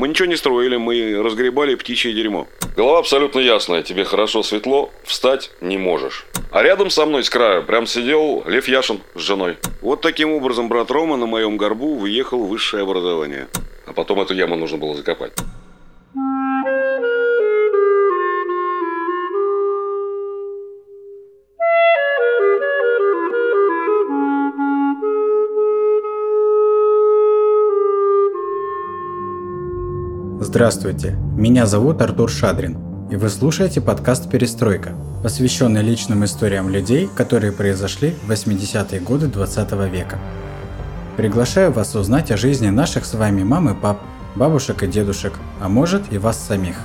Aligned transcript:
Мы 0.00 0.08
ничего 0.08 0.28
не 0.28 0.36
строили, 0.36 0.78
мы 0.78 1.22
разгребали 1.22 1.74
птичье 1.74 2.14
дерьмо. 2.14 2.48
Голова 2.74 3.00
абсолютно 3.00 3.38
ясная, 3.38 3.82
тебе 3.82 4.04
хорошо 4.04 4.42
светло, 4.42 4.88
встать 5.04 5.50
не 5.60 5.76
можешь. 5.76 6.24
А 6.50 6.62
рядом 6.62 6.88
со 6.88 7.04
мной 7.04 7.22
с 7.22 7.28
краю 7.28 7.64
прям 7.64 7.86
сидел 7.86 8.42
Лев 8.46 8.66
Яшин 8.66 9.02
с 9.14 9.20
женой. 9.20 9.58
Вот 9.82 10.00
таким 10.00 10.32
образом 10.32 10.70
брат 10.70 10.90
Рома 10.90 11.18
на 11.18 11.26
моем 11.26 11.58
горбу 11.58 11.96
выехал 11.96 12.42
в 12.42 12.48
высшее 12.48 12.84
образование. 12.84 13.48
А 13.84 13.92
потом 13.92 14.22
эту 14.22 14.32
яму 14.32 14.56
нужно 14.56 14.78
было 14.78 14.94
закопать. 14.94 15.32
Здравствуйте, 30.50 31.12
меня 31.36 31.64
зовут 31.64 32.02
Артур 32.02 32.28
Шадрин, 32.28 32.76
и 33.08 33.14
вы 33.14 33.28
слушаете 33.28 33.80
подкаст 33.80 34.28
«Перестройка», 34.28 34.96
посвященный 35.22 35.80
личным 35.80 36.24
историям 36.24 36.68
людей, 36.70 37.08
которые 37.14 37.52
произошли 37.52 38.16
в 38.24 38.32
80-е 38.32 38.98
годы 38.98 39.28
20 39.28 39.72
века. 39.92 40.18
Приглашаю 41.16 41.70
вас 41.70 41.94
узнать 41.94 42.32
о 42.32 42.36
жизни 42.36 42.68
наших 42.68 43.04
с 43.04 43.14
вами 43.14 43.44
мам 43.44 43.70
и 43.70 43.80
пап, 43.80 44.00
бабушек 44.34 44.82
и 44.82 44.88
дедушек, 44.88 45.34
а 45.60 45.68
может 45.68 46.12
и 46.12 46.18
вас 46.18 46.36
самих. 46.36 46.78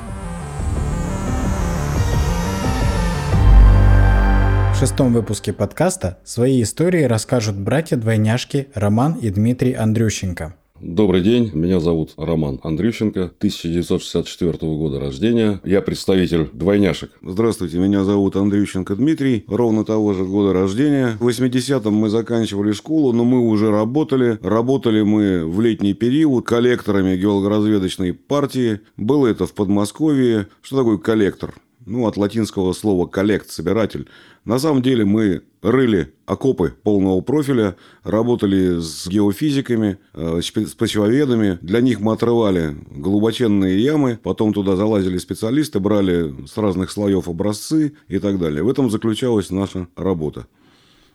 В 4.76 4.80
шестом 4.80 5.12
выпуске 5.12 5.54
подкаста 5.54 6.20
свои 6.24 6.62
истории 6.62 7.06
расскажут 7.06 7.56
братья-двойняшки 7.56 8.68
Роман 8.76 9.14
и 9.14 9.32
Дмитрий 9.32 9.74
Андрющенко– 9.74 10.54
Добрый 10.88 11.22
день, 11.22 11.50
меня 11.56 11.80
зовут 11.80 12.14
Роман 12.16 12.60
Андрющенко, 12.62 13.32
1964 13.40 14.52
года 14.78 15.00
рождения. 15.00 15.60
Я 15.64 15.82
представитель 15.82 16.48
двойняшек. 16.54 17.10
Здравствуйте, 17.24 17.80
меня 17.80 18.04
зовут 18.04 18.36
Андрющенко 18.36 18.96
Дмитрий, 18.96 19.46
ровно 19.48 19.84
того 19.84 20.14
же 20.14 20.26
года 20.26 20.54
рождения. 20.54 21.18
В 21.20 21.28
80-м 21.28 21.92
мы 21.92 22.10
заканчивали 22.10 22.72
школу, 22.72 23.14
но 23.14 23.24
мы 23.24 23.40
уже 23.40 23.72
работали. 23.72 24.38
Работали 24.44 25.02
мы 25.02 25.48
в 25.48 25.60
летний 25.60 25.96
период 25.96 26.46
коллекторами 26.46 27.18
геологоразведочной 27.18 28.14
партии. 28.14 28.82
Было 28.96 29.26
это 29.26 29.48
в 29.48 29.54
Подмосковье. 29.56 30.50
Что 30.62 30.78
такое 30.78 31.00
коллектор? 31.00 31.56
Ну, 31.86 32.08
от 32.08 32.18
латинского 32.18 32.74
слова 32.74 33.06
«коллект»– 33.06 33.50
«собиратель». 33.52 34.08
На 34.44 34.58
самом 34.58 34.82
деле 34.82 35.06
мы 35.06 35.44
рыли 35.62 36.14
окопы 36.26 36.74
полного 36.82 37.22
профиля, 37.22 37.76
работали 38.04 38.80
с 38.80 39.08
геофизиками, 39.08 40.00
э, 40.14 40.42
с 40.42 40.74
почвоведами. 40.74 41.60
Для 41.62 41.82
них 41.82 42.00
мы 42.00 42.14
отрывали 42.14 42.76
глубоченные 42.90 43.80
ямы, 43.80 44.20
потом 44.22 44.52
туда 44.52 44.76
залазили 44.76 45.20
специалисты, 45.20 45.80
брали 45.80 46.34
с 46.48 46.58
разных 46.58 46.90
слоев 46.90 47.28
образцы 47.28 47.94
и 48.08 48.18
так 48.18 48.40
далее. 48.40 48.64
В 48.64 48.70
этом 48.70 48.90
заключалась 48.90 49.52
наша 49.52 49.88
работа. 49.96 50.48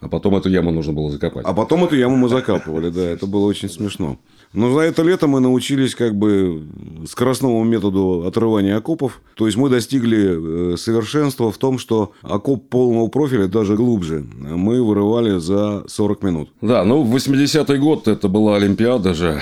А 0.00 0.08
потом 0.08 0.36
эту 0.36 0.48
яму 0.48 0.70
нужно 0.70 0.92
было 0.92 1.10
закопать. 1.10 1.44
А 1.44 1.52
потом 1.52 1.84
эту 1.84 1.96
яму 1.96 2.16
мы 2.16 2.28
закапывали, 2.28 2.90
да, 2.90 3.02
это 3.02 3.26
было 3.26 3.44
очень 3.44 3.68
смешно. 3.68 4.18
Но 4.52 4.72
за 4.74 4.80
это 4.80 5.02
лето 5.02 5.28
мы 5.28 5.40
научились 5.40 5.94
как 5.94 6.16
бы 6.16 6.66
скоростному 7.06 7.62
методу 7.62 8.24
отрывания 8.26 8.76
окопов. 8.76 9.20
То 9.36 9.46
есть 9.46 9.56
мы 9.56 9.68
достигли 9.68 10.72
э, 10.72 10.76
совершенства 10.76 11.52
в 11.52 11.58
том, 11.58 11.78
что 11.78 12.12
окоп 12.22 12.68
полного 12.68 13.06
профиля, 13.06 13.46
даже 13.46 13.76
глубже, 13.76 14.24
мы 14.38 14.82
вырывали 14.82 15.38
за 15.38 15.84
40 15.86 16.22
минут. 16.22 16.50
Да, 16.60 16.84
ну 16.84 17.04
80-й 17.04 17.78
год 17.78 18.08
это 18.08 18.28
была 18.28 18.56
Олимпиада 18.56 19.14
же. 19.14 19.40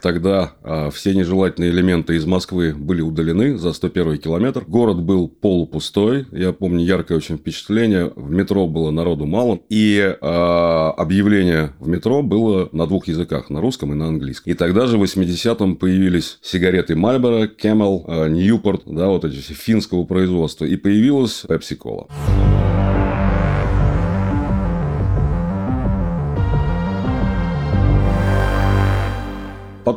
Тогда 0.00 0.52
а, 0.62 0.90
все 0.90 1.14
нежелательные 1.14 1.70
элементы 1.70 2.16
из 2.16 2.26
Москвы 2.26 2.74
были 2.74 3.00
удалены 3.00 3.58
за 3.58 3.72
101 3.72 4.18
километр. 4.18 4.64
Город 4.66 5.02
был 5.02 5.28
полупустой. 5.28 6.26
Я 6.32 6.52
помню 6.52 6.84
яркое 6.84 7.18
очень 7.18 7.36
впечатление. 7.36 8.12
В 8.14 8.30
метро 8.30 8.66
было 8.66 8.90
народу 8.90 9.26
мало. 9.26 9.60
И 9.68 10.16
а, 10.20 10.92
объявление 10.96 11.72
в 11.80 11.88
метро 11.88 12.22
было 12.22 12.68
на 12.72 12.86
двух 12.86 13.08
языках. 13.08 13.50
На 13.50 13.60
русском 13.60 13.92
и 13.92 13.96
на 13.96 14.08
английском. 14.08 14.52
И 14.52 14.54
тогда 14.54 14.86
же 14.86 14.98
в 14.98 15.02
80-м 15.02 15.76
появились 15.76 16.38
сигареты 16.42 16.94
Marlboro, 16.94 17.48
Camel, 17.60 18.04
а, 18.06 18.28
Newport. 18.28 18.82
Да, 18.86 19.08
вот 19.08 19.24
эти 19.24 19.36
финского 19.36 20.04
производства. 20.04 20.64
И 20.64 20.76
появилась 20.76 21.44
Pepsi 21.46 21.78
Cola. 21.78 22.75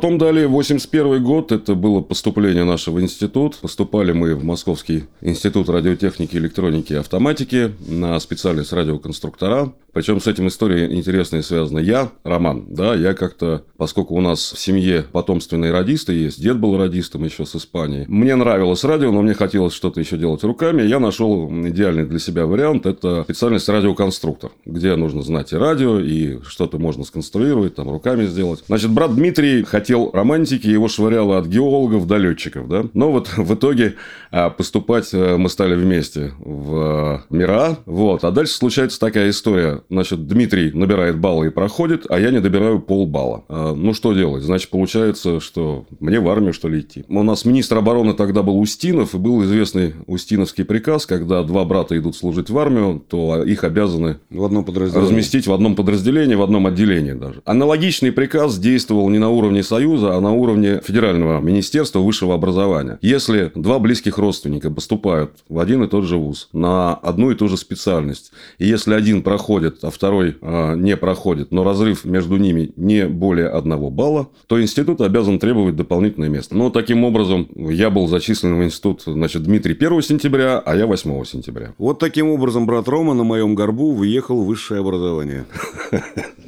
Потом 0.00 0.16
далее, 0.16 0.48
81 0.48 1.22
год, 1.22 1.52
это 1.52 1.74
было 1.74 2.00
поступление 2.00 2.64
нашего 2.64 2.96
в 2.96 3.02
институт. 3.02 3.56
Поступали 3.56 4.12
мы 4.12 4.34
в 4.34 4.42
Московский 4.42 5.04
институт 5.20 5.68
радиотехники, 5.68 6.38
электроники 6.38 6.94
и 6.94 6.96
автоматики 6.96 7.74
на 7.86 8.18
специальность 8.18 8.72
радиоконструктора. 8.72 9.74
Причем 9.92 10.20
с 10.20 10.26
этим 10.26 10.48
история 10.48 10.86
интересная 10.94 11.42
связана. 11.42 11.80
Я, 11.80 12.12
Роман, 12.22 12.66
да, 12.68 12.94
я 12.94 13.12
как-то, 13.12 13.64
поскольку 13.76 14.14
у 14.14 14.20
нас 14.20 14.52
в 14.52 14.58
семье 14.58 15.04
потомственные 15.10 15.72
радисты 15.72 16.12
есть, 16.12 16.40
дед 16.40 16.58
был 16.58 16.78
радистом 16.78 17.24
еще 17.24 17.44
с 17.44 17.56
Испании. 17.56 18.04
Мне 18.08 18.36
нравилось 18.36 18.84
радио, 18.84 19.10
но 19.10 19.22
мне 19.22 19.34
хотелось 19.34 19.74
что-то 19.74 20.00
еще 20.00 20.16
делать 20.16 20.44
руками. 20.44 20.82
Я 20.82 21.00
нашел 21.00 21.50
идеальный 21.50 22.06
для 22.06 22.20
себя 22.20 22.46
вариант. 22.46 22.86
Это 22.86 23.24
специальность 23.24 23.68
радиоконструктор, 23.68 24.52
где 24.64 24.94
нужно 24.94 25.22
знать 25.22 25.52
и 25.52 25.56
радио, 25.56 25.98
и 25.98 26.40
что-то 26.44 26.78
можно 26.78 27.04
сконструировать, 27.04 27.74
там 27.74 27.90
руками 27.90 28.26
сделать. 28.26 28.62
Значит, 28.68 28.90
брат 28.90 29.14
Дмитрий 29.14 29.64
хотел 29.64 29.89
романтики, 29.94 30.66
его 30.66 30.88
швыряло 30.88 31.38
от 31.38 31.46
геологов 31.46 32.06
до 32.06 32.16
летчиков, 32.16 32.68
да. 32.68 32.84
Но 32.94 33.12
вот 33.12 33.30
в 33.36 33.54
итоге 33.54 33.94
а, 34.30 34.50
поступать 34.50 35.10
э, 35.12 35.36
мы 35.36 35.48
стали 35.48 35.74
вместе 35.74 36.32
в 36.38 37.24
МИРА, 37.30 37.78
вот. 37.86 38.24
А 38.24 38.30
дальше 38.30 38.54
случается 38.54 38.98
такая 39.00 39.30
история 39.30 39.82
значит, 39.90 40.26
Дмитрий 40.26 40.72
набирает 40.72 41.18
баллы 41.18 41.48
и 41.48 41.50
проходит, 41.50 42.06
а 42.08 42.18
я 42.18 42.30
не 42.30 42.40
добираю 42.40 42.80
полбалла. 42.80 43.44
А, 43.48 43.74
ну, 43.74 43.94
что 43.94 44.12
делать? 44.12 44.42
Значит, 44.42 44.70
получается, 44.70 45.40
что 45.40 45.86
мне 45.98 46.20
в 46.20 46.28
армию, 46.28 46.52
что 46.52 46.68
ли, 46.68 46.80
идти. 46.80 47.04
У 47.08 47.22
нас 47.22 47.44
министр 47.44 47.78
обороны 47.78 48.14
тогда 48.14 48.42
был 48.42 48.58
Устинов, 48.58 49.14
и 49.14 49.18
был 49.18 49.42
известный 49.44 49.94
Устиновский 50.06 50.64
приказ, 50.64 51.06
когда 51.06 51.42
два 51.42 51.64
брата 51.64 51.98
идут 51.98 52.16
служить 52.16 52.50
в 52.50 52.58
армию, 52.58 53.02
то 53.08 53.42
их 53.42 53.64
обязаны 53.64 54.18
в 54.30 54.44
одном 54.44 54.64
разместить 54.66 55.46
в 55.46 55.52
одном 55.52 55.74
подразделении, 55.74 56.34
в 56.34 56.42
одном 56.42 56.66
отделении 56.66 57.12
даже. 57.12 57.42
Аналогичный 57.44 58.12
приказ 58.12 58.58
действовал 58.58 59.08
не 59.08 59.18
на 59.18 59.30
уровне 59.30 59.62
Союза, 59.62 59.79
а 59.84 60.20
на 60.20 60.32
уровне 60.32 60.80
Федерального 60.84 61.40
министерства 61.40 62.00
высшего 62.00 62.34
образования. 62.34 62.98
Если 63.02 63.50
два 63.54 63.78
близких 63.78 64.18
родственника 64.18 64.70
поступают 64.70 65.32
в 65.48 65.58
один 65.58 65.82
и 65.84 65.88
тот 65.88 66.04
же 66.04 66.16
вуз 66.16 66.48
на 66.52 66.94
одну 66.94 67.30
и 67.30 67.34
ту 67.34 67.48
же 67.48 67.56
специальность, 67.56 68.32
и 68.58 68.66
если 68.66 68.94
один 68.94 69.22
проходит 69.22 69.78
а 69.82 69.90
второй 69.90 70.36
а, 70.40 70.74
не 70.74 70.96
проходит, 70.96 71.50
но 71.52 71.64
разрыв 71.64 72.04
между 72.04 72.36
ними 72.36 72.72
не 72.76 73.06
более 73.06 73.48
одного 73.48 73.90
балла, 73.90 74.28
то 74.46 74.60
институт 74.60 75.00
обязан 75.00 75.38
требовать 75.38 75.76
дополнительное 75.76 76.28
место. 76.28 76.56
Но 76.56 76.70
таким 76.70 77.04
образом 77.04 77.48
я 77.54 77.90
был 77.90 78.08
зачислен 78.08 78.58
в 78.58 78.64
институт, 78.64 79.02
значит, 79.06 79.42
Дмитрий 79.42 79.74
1 79.74 80.02
сентября, 80.02 80.58
а 80.58 80.76
я 80.76 80.86
8 80.86 81.24
сентября. 81.24 81.74
Вот 81.78 81.98
таким 81.98 82.30
образом 82.30 82.66
брат 82.66 82.88
Рома 82.88 83.14
на 83.14 83.24
моем 83.24 83.54
горбу 83.54 83.92
выехал 83.92 84.42
в 84.42 84.46
высшее 84.46 84.80
образование. 84.80 85.44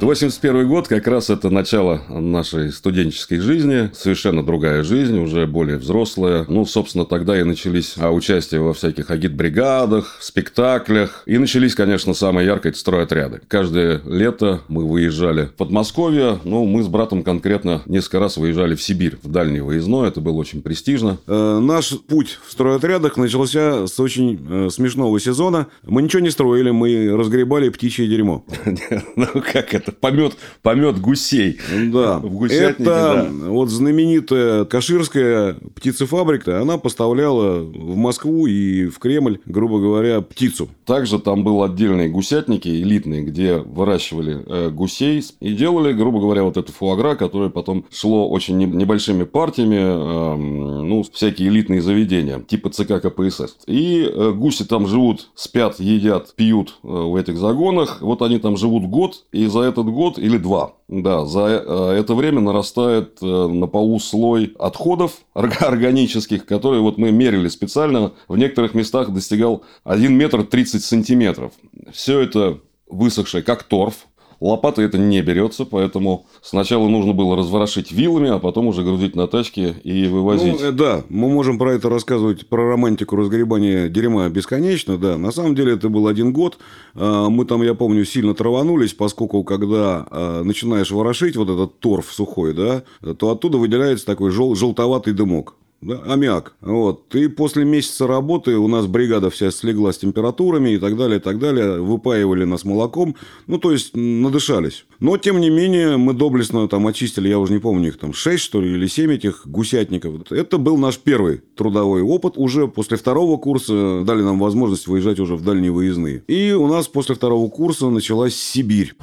81 0.00 0.68
год 0.68 0.86
как 0.86 1.08
раз 1.08 1.28
это 1.28 1.50
начало 1.50 2.02
нашей 2.08 2.70
студенческой 2.72 3.40
жизни. 3.40 3.90
Совершенно 3.92 4.44
другая 4.44 4.84
жизнь, 4.84 5.18
уже 5.18 5.46
более 5.46 5.76
взрослая. 5.76 6.44
Ну, 6.48 6.64
собственно, 6.66 7.04
тогда 7.04 7.38
и 7.38 7.42
начались 7.42 7.94
а, 7.98 8.12
участие 8.12 8.60
во 8.60 8.74
всяких 8.74 9.10
агитбригадах, 9.10 10.18
спектаклях. 10.20 11.24
И 11.26 11.36
начались, 11.36 11.74
конечно, 11.74 12.14
самые 12.14 12.46
яркие 12.46 12.74
стройотряды. 12.74 13.40
Каждое 13.48 14.00
лето 14.06 14.60
мы 14.68 14.86
выезжали 14.88 15.46
в 15.46 15.54
Подмосковье. 15.54 16.38
Ну, 16.44 16.64
мы 16.64 16.84
с 16.84 16.86
братом 16.86 17.24
конкретно 17.24 17.82
несколько 17.86 18.20
раз 18.20 18.36
выезжали 18.36 18.76
в 18.76 18.82
Сибирь, 18.82 19.16
в 19.20 19.28
дальний 19.28 19.60
выездной. 19.60 20.08
Это 20.08 20.20
было 20.20 20.36
очень 20.36 20.62
престижно. 20.62 21.18
Э, 21.26 21.58
наш 21.60 21.98
путь 22.06 22.38
в 22.46 22.52
стройотрядах 22.52 23.16
начался 23.16 23.88
с 23.88 23.98
очень 23.98 24.38
э, 24.48 24.70
смешного 24.70 25.18
сезона. 25.18 25.66
Мы 25.82 26.02
ничего 26.02 26.20
не 26.20 26.30
строили, 26.30 26.70
мы 26.70 27.16
разгребали 27.16 27.68
птичье 27.68 28.06
дерьмо. 28.06 28.44
Ну, 29.16 29.26
как 29.52 29.74
это? 29.74 29.87
Это 29.88 29.96
помет, 29.96 30.36
помет 30.62 31.00
гусей. 31.00 31.58
Да. 31.92 32.18
В 32.18 32.44
Это 32.44 32.82
да. 32.84 33.28
вот 33.48 33.68
знаменитая 33.70 34.64
Каширская 34.64 35.56
птицефабрика, 35.74 36.60
она 36.60 36.78
поставляла 36.78 37.60
в 37.60 37.96
Москву 37.96 38.46
и 38.46 38.86
в 38.86 38.98
Кремль, 38.98 39.40
грубо 39.46 39.80
говоря, 39.80 40.20
птицу. 40.20 40.68
Также 40.84 41.18
там 41.18 41.44
был 41.44 41.62
отдельные 41.62 42.08
гусятники 42.08 42.68
элитные, 42.68 43.22
где 43.22 43.56
выращивали 43.58 44.44
э, 44.46 44.70
гусей 44.70 45.24
и 45.40 45.54
делали, 45.54 45.92
грубо 45.92 46.20
говоря, 46.20 46.42
вот 46.42 46.56
эту 46.56 46.72
фуагра, 46.72 47.14
которое 47.14 47.50
потом 47.50 47.84
шло 47.90 48.28
очень 48.28 48.58
небольшими 48.58 49.24
партиями, 49.24 49.78
э, 49.78 50.36
ну, 50.36 51.04
всякие 51.12 51.48
элитные 51.48 51.80
заведения, 51.80 52.40
типа 52.40 52.70
ЦК 52.70 53.00
КПСС. 53.00 53.56
И 53.66 54.02
э, 54.02 54.32
гуси 54.32 54.64
там 54.64 54.86
живут, 54.86 55.30
спят, 55.34 55.80
едят, 55.80 56.34
пьют 56.34 56.78
э, 56.82 56.88
в 56.88 57.16
этих 57.16 57.38
загонах. 57.38 57.98
Вот 58.00 58.22
они 58.22 58.38
там 58.38 58.56
живут 58.56 58.84
год, 58.84 59.24
и 59.32 59.46
за 59.46 59.60
этот 59.78 59.92
год 59.92 60.18
или 60.18 60.38
два, 60.38 60.74
да, 60.88 61.24
за 61.24 61.62
э, 61.64 61.96
это 61.98 62.14
время 62.14 62.40
нарастает 62.40 63.18
э, 63.22 63.26
на 63.26 63.66
полу 63.66 63.98
слой 64.00 64.54
отходов 64.58 65.12
органических, 65.34 66.44
которые 66.46 66.82
вот 66.82 66.98
мы 66.98 67.12
мерили 67.12 67.48
специально. 67.48 68.12
В 68.26 68.36
некоторых 68.36 68.74
местах 68.74 69.10
достигал 69.10 69.62
1 69.84 70.12
метр 70.12 70.44
30 70.44 70.84
сантиметров. 70.84 71.52
Все 71.92 72.20
это 72.20 72.58
высохшее, 72.88 73.42
как 73.42 73.62
торф, 73.62 74.06
Лопатой 74.40 74.84
это 74.84 74.98
не 74.98 75.20
берется, 75.20 75.64
поэтому 75.64 76.26
сначала 76.42 76.86
нужно 76.88 77.12
было 77.12 77.36
разворошить 77.36 77.90
вилами, 77.90 78.30
а 78.30 78.38
потом 78.38 78.68
уже 78.68 78.82
грузить 78.82 79.16
на 79.16 79.26
тачки 79.26 79.74
и 79.82 80.06
вывозить. 80.06 80.60
Ну, 80.60 80.66
э, 80.68 80.72
да, 80.72 81.02
мы 81.08 81.28
можем 81.28 81.58
про 81.58 81.72
это 81.72 81.88
рассказывать, 81.88 82.48
про 82.48 82.70
романтику 82.70 83.16
разгребания 83.16 83.88
дерьма 83.88 84.28
бесконечно, 84.28 84.96
да. 84.96 85.18
На 85.18 85.32
самом 85.32 85.56
деле 85.56 85.72
это 85.72 85.88
был 85.88 86.06
один 86.06 86.32
год. 86.32 86.58
А, 86.94 87.28
мы 87.28 87.46
там, 87.46 87.62
я 87.62 87.74
помню, 87.74 88.04
сильно 88.04 88.32
траванулись, 88.32 88.94
поскольку 88.94 89.42
когда 89.42 90.06
а, 90.10 90.42
начинаешь 90.44 90.92
ворошить 90.92 91.36
вот 91.36 91.50
этот 91.50 91.80
торф 91.80 92.12
сухой, 92.12 92.54
да, 92.54 92.84
то 93.14 93.30
оттуда 93.30 93.58
выделяется 93.58 94.06
такой 94.06 94.30
жел 94.30 94.54
желтоватый 94.54 95.14
дымок 95.14 95.56
да, 95.80 96.02
аммиак. 96.06 96.54
Вот. 96.60 97.14
И 97.14 97.28
после 97.28 97.64
месяца 97.64 98.06
работы 98.06 98.56
у 98.56 98.66
нас 98.66 98.86
бригада 98.86 99.30
вся 99.30 99.52
слегла 99.52 99.92
с 99.92 99.98
температурами 99.98 100.70
и 100.70 100.78
так 100.78 100.96
далее, 100.96 101.18
и 101.18 101.22
так 101.22 101.38
далее. 101.38 101.80
Выпаивали 101.80 102.44
нас 102.44 102.64
молоком. 102.64 103.14
Ну, 103.46 103.58
то 103.58 103.70
есть, 103.70 103.94
надышались. 103.94 104.86
Но, 104.98 105.16
тем 105.18 105.40
не 105.40 105.50
менее, 105.50 105.96
мы 105.96 106.14
доблестно 106.14 106.66
там 106.68 106.86
очистили, 106.88 107.28
я 107.28 107.38
уже 107.38 107.52
не 107.52 107.60
помню, 107.60 107.88
их 107.88 107.98
там 107.98 108.12
6, 108.12 108.42
что 108.42 108.60
ли, 108.60 108.72
или 108.72 108.88
7 108.88 109.12
этих 109.12 109.46
гусятников. 109.46 110.32
Это 110.32 110.58
был 110.58 110.78
наш 110.78 110.98
первый 110.98 111.42
трудовой 111.56 112.02
опыт. 112.02 112.34
Уже 112.36 112.66
после 112.66 112.96
второго 112.96 113.36
курса 113.36 114.02
дали 114.04 114.22
нам 114.22 114.40
возможность 114.40 114.88
выезжать 114.88 115.20
уже 115.20 115.36
в 115.36 115.44
дальние 115.44 115.70
выездные. 115.70 116.24
И 116.26 116.52
у 116.52 116.66
нас 116.66 116.88
после 116.88 117.14
второго 117.14 117.48
курса 117.48 117.88
началась 117.88 118.34
Сибирь. 118.34 118.94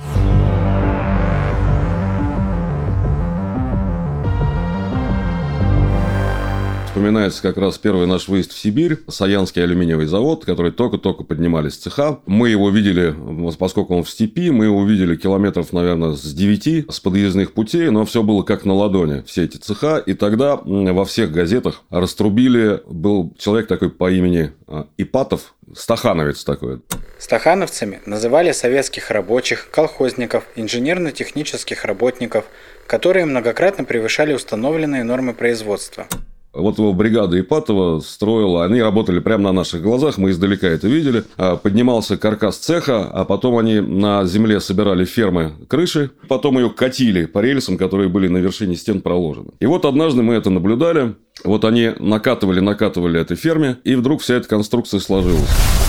Вспоминается 6.96 7.42
как 7.42 7.58
раз 7.58 7.78
первый 7.78 8.08
наш 8.08 8.30
выезд 8.30 8.54
в 8.54 8.58
Сибирь, 8.58 9.00
Саянский 9.10 9.62
алюминиевый 9.62 10.06
завод, 10.06 10.46
который 10.46 10.72
только-только 10.72 11.26
поднимались 11.26 11.76
цеха. 11.76 12.22
Мы 12.26 12.48
его 12.48 12.70
видели, 12.70 13.14
поскольку 13.60 13.98
он 13.98 14.06
в 14.06 14.10
степи, 14.10 14.50
мы 14.50 14.64
его 14.64 14.82
видели 14.86 15.18
километров, 15.18 15.74
наверное, 15.74 16.14
с 16.14 16.34
9 16.34 16.90
с 16.90 17.00
подъездных 17.02 17.52
путей, 17.52 17.90
но 17.90 18.06
все 18.06 18.24
было 18.24 18.44
как 18.44 18.64
на 18.64 18.74
ладони, 18.74 19.24
все 19.28 19.44
эти 19.44 19.58
цеха. 19.58 19.98
И 19.98 20.14
тогда 20.14 20.56
во 20.56 21.04
всех 21.04 21.34
газетах 21.34 21.82
раструбили, 21.90 22.80
был 22.88 23.36
человек 23.38 23.68
такой 23.68 23.90
по 23.90 24.10
имени 24.10 24.54
а, 24.66 24.88
Ипатов, 24.98 25.54
Стахановец 25.76 26.46
такой. 26.46 26.80
Стахановцами 27.20 28.00
называли 28.06 28.54
советских 28.54 29.12
рабочих, 29.12 29.70
колхозников, 29.70 30.46
инженерно-технических 30.56 31.84
работников, 31.84 32.46
которые 32.88 33.26
многократно 33.26 33.84
превышали 33.84 34.32
установленные 34.32 35.04
нормы 35.04 35.34
производства. 35.34 36.08
Вот 36.56 36.78
его 36.78 36.94
бригада 36.94 37.40
Ипатова 37.40 38.00
строила, 38.00 38.66
они 38.66 38.81
работали 38.81 39.19
прямо 39.19 39.44
на 39.44 39.52
наших 39.52 39.81
глазах, 39.81 40.18
мы 40.18 40.31
издалека 40.31 40.68
это 40.68 40.88
видели. 40.88 41.24
А, 41.38 41.57
поднимался 41.57 42.18
каркас 42.18 42.57
цеха, 42.57 43.10
а 43.12 43.25
потом 43.25 43.57
они 43.57 43.80
на 43.80 44.25
земле 44.25 44.60
собирали 44.60 45.06
фермы 45.06 45.54
крыши, 45.68 46.12
потом 46.28 46.57
ее 46.57 46.69
катили 46.69 47.25
по 47.25 47.40
рельсам, 47.40 47.78
которые 47.78 48.10
были 48.10 48.28
на 48.28 48.38
вершине 48.38 48.75
стен 48.75 49.02
проложены. 49.02 49.52
И 49.60 49.66
вот 49.66 49.86
однажды 49.86 50.24
мы 50.24 50.36
это 50.36 50.50
наблюдали, 50.50 51.16
вот 51.44 51.66
они 51.66 51.92
накатывали, 52.00 52.62
накатывали 52.62 53.19
этой 53.19 53.36
ферме, 53.36 53.78
и 53.84 53.96
вдруг 53.96 54.22
вся 54.22 54.36
эта 54.36 54.48
конструкция 54.48 55.00
сложилась 55.00 55.85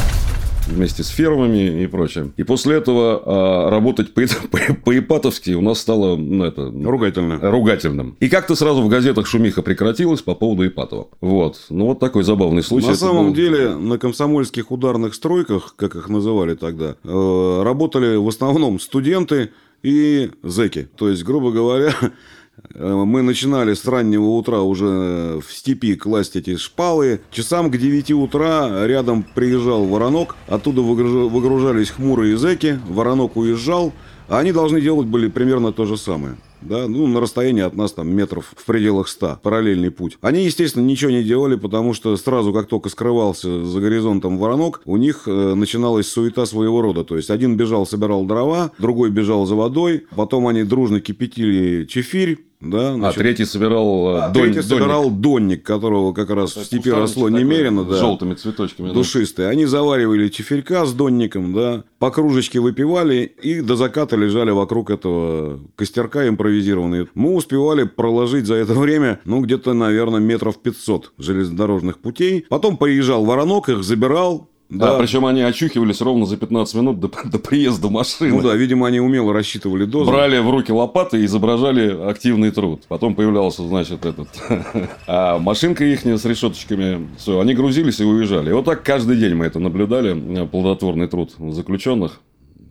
вместе 0.67 1.03
с 1.03 1.09
фермами 1.09 1.83
и 1.83 1.87
прочее. 1.87 2.33
И 2.37 2.43
после 2.43 2.77
этого 2.77 3.23
а, 3.25 3.71
работать 3.71 4.15
по, 4.15 4.23
по, 4.51 4.59
по-ипатовски 4.85 5.51
у 5.53 5.61
нас 5.61 5.81
стало 5.81 6.17
ну, 6.17 6.45
это, 6.45 6.73
ругательно. 6.85 7.39
ругательным. 7.41 8.17
И 8.21 8.29
как-то 8.29 8.55
сразу 8.55 8.83
в 8.83 8.89
газетах 8.89 9.27
шумиха 9.27 9.63
прекратилась 9.63 10.23
по 10.23 10.35
поводу 10.35 10.67
Ипатова. 10.67 11.09
Вот. 11.21 11.67
Ну, 11.71 11.87
вот 11.87 12.01
такой 12.01 12.25
забавный 12.25 12.63
случай. 12.63 12.89
На 12.89 12.95
самом 12.95 13.29
был... 13.29 13.35
деле, 13.35 13.75
на 13.75 13.99
комсомольских 13.99 14.71
ударных 14.71 15.15
стройках, 15.15 15.75
как 15.77 15.97
их 15.97 16.09
называли 16.09 16.55
тогда, 16.55 16.97
э, 17.03 17.63
работали 17.63 18.17
в 18.17 18.29
основном 18.29 18.81
студенты 18.81 19.51
и 19.83 20.31
зэки. 20.43 20.89
То 20.97 21.09
есть, 21.09 21.25
грубо 21.25 21.53
говоря, 21.53 21.93
мы 22.75 23.23
начинали 23.23 23.75
с 23.75 23.85
раннего 23.85 24.27
утра 24.27 24.61
уже 24.61 25.41
в 25.41 25.53
степи 25.53 25.95
класть 25.95 26.37
эти 26.37 26.57
шпалы. 26.57 27.21
Часам 27.31 27.71
к 27.71 27.77
9 27.77 28.13
утра 28.13 28.87
рядом 28.87 29.25
приезжал 29.35 29.85
воронок, 29.85 30.37
оттуда 30.49 30.83
выгружались 30.83 31.91
хмурые 31.91 32.37
зэки, 32.37 32.81
воронок 32.89 33.37
уезжал, 33.37 33.93
а 34.29 34.39
они 34.39 34.53
должны 34.53 34.81
делать 34.81 35.07
были 35.07 35.29
примерно 35.29 35.73
то 35.73 35.87
же 35.87 35.97
самое 35.97 36.37
да, 36.61 36.89
ну, 36.89 37.07
на 37.07 37.21
расстоянии 37.21 37.63
от 37.63 37.75
нас 37.75 37.93
там 37.93 38.09
метров 38.15 38.53
в 38.57 38.65
пределах 38.65 39.09
100, 39.09 39.41
параллельный 39.43 39.91
путь. 39.91 40.19
Они, 40.21 40.45
естественно, 40.45 40.85
ничего 40.85 41.11
не 41.11 41.23
делали, 41.23 41.57
потому 41.57 41.95
что 41.95 42.17
сразу, 42.17 42.53
как 42.53 42.67
только 42.67 42.89
скрывался 42.89 43.65
за 43.65 43.81
горизонтом 43.81 44.39
воронок, 44.39 44.81
у 44.85 44.97
них 44.97 45.23
э, 45.27 45.55
начиналась 45.55 46.09
суета 46.09 46.47
своего 46.47 46.83
рода. 46.83 47.05
То 47.05 47.17
есть, 47.17 47.31
один 47.31 47.57
бежал, 47.57 47.87
собирал 47.87 48.25
дрова, 48.25 48.73
другой 48.79 49.11
бежал 49.11 49.47
за 49.47 49.55
водой, 49.55 50.07
потом 50.15 50.49
они 50.49 50.65
дружно 50.65 51.01
кипятили 51.01 51.85
чефирь, 51.85 52.46
да, 52.61 52.93
а 52.93 52.95
значит, 52.95 53.19
а 53.19 53.21
третий 53.21 53.45
собирал 53.45 54.17
а, 54.17 54.29
дон, 54.31 54.45
третий 54.45 54.63
собирал 54.63 55.11
донник, 55.11 55.63
которого 55.63 56.13
как 56.13 56.31
раз 56.31 56.57
в 56.57 56.65
степи 56.65 56.91
росло 56.91 57.29
немерено, 57.29 57.85
да, 57.85 57.97
желтыми 57.97 58.35
цветочками, 58.35 58.93
душистые. 58.93 59.47
Да. 59.47 59.53
Они 59.53 59.67
заваривали 59.67 60.29
чефирька 60.29 60.87
с 60.87 60.93
донником, 60.93 61.53
да, 61.53 61.85
по 61.99 62.11
кружечке 62.11 62.61
выпивали 62.61 63.25
и 63.43 63.61
до 63.61 63.77
заката 63.77 64.17
лежали 64.17 64.51
вокруг 64.51 64.91
этого 64.91 65.61
костерка 65.77 66.27
импровизированные. 66.29 67.09
Мы 67.15 67.35
успевали 67.35 67.85
проложить 67.85 68.47
за 68.47 68.55
это 68.55 68.73
время, 68.75 69.21
ну, 69.25 69.41
где-то, 69.41 69.75
наверное, 69.75 70.21
метров 70.21 70.59
500 70.59 71.13
железнодорожных 71.19 71.99
путей. 71.99 72.47
Потом 72.49 72.77
приезжал 72.77 73.25
воронок, 73.25 73.69
их 73.69 73.83
забирал, 73.85 74.49
да. 74.69 74.97
А, 74.97 74.99
причем 74.99 75.25
они 75.27 75.43
очухивались 75.43 76.01
ровно 76.01 76.27
за 76.27 76.37
15 76.37 76.75
минут 76.75 76.99
до, 76.99 77.09
до 77.25 77.39
приезда 77.39 77.89
машины. 77.89 78.31
Ну 78.31 78.43
да, 78.43 78.55
видимо, 78.55 78.89
они 78.89 78.99
умело 78.99 79.33
рассчитывали 79.33 79.85
дозу. 79.85 80.11
Брали 80.11 80.39
в 80.39 80.51
руки 80.51 80.73
лопаты 80.73 81.21
и 81.21 81.25
изображали 81.25 81.97
активный 82.09 82.51
труд. 82.51 82.83
Потом 82.89 83.15
появлялся, 83.15 83.67
значит, 83.67 84.05
этот... 84.05 84.29
а 85.07 85.39
машинка 85.39 85.85
их 85.85 86.01
с 86.05 86.25
решеточками. 86.25 87.07
Все, 87.17 87.39
они 87.39 87.55
грузились 87.55 88.01
и 88.01 88.05
уезжали. 88.05 88.51
И 88.51 88.53
вот 88.53 88.65
так 88.65 88.83
каждый 88.83 89.17
день 89.17 89.35
мы 89.35 89.47
это 89.47 89.61
наблюдали. 89.61 90.43
Э, 90.43 90.47
плодотворный 90.47 91.07
труд 91.07 91.33
заключенных. 91.39 92.21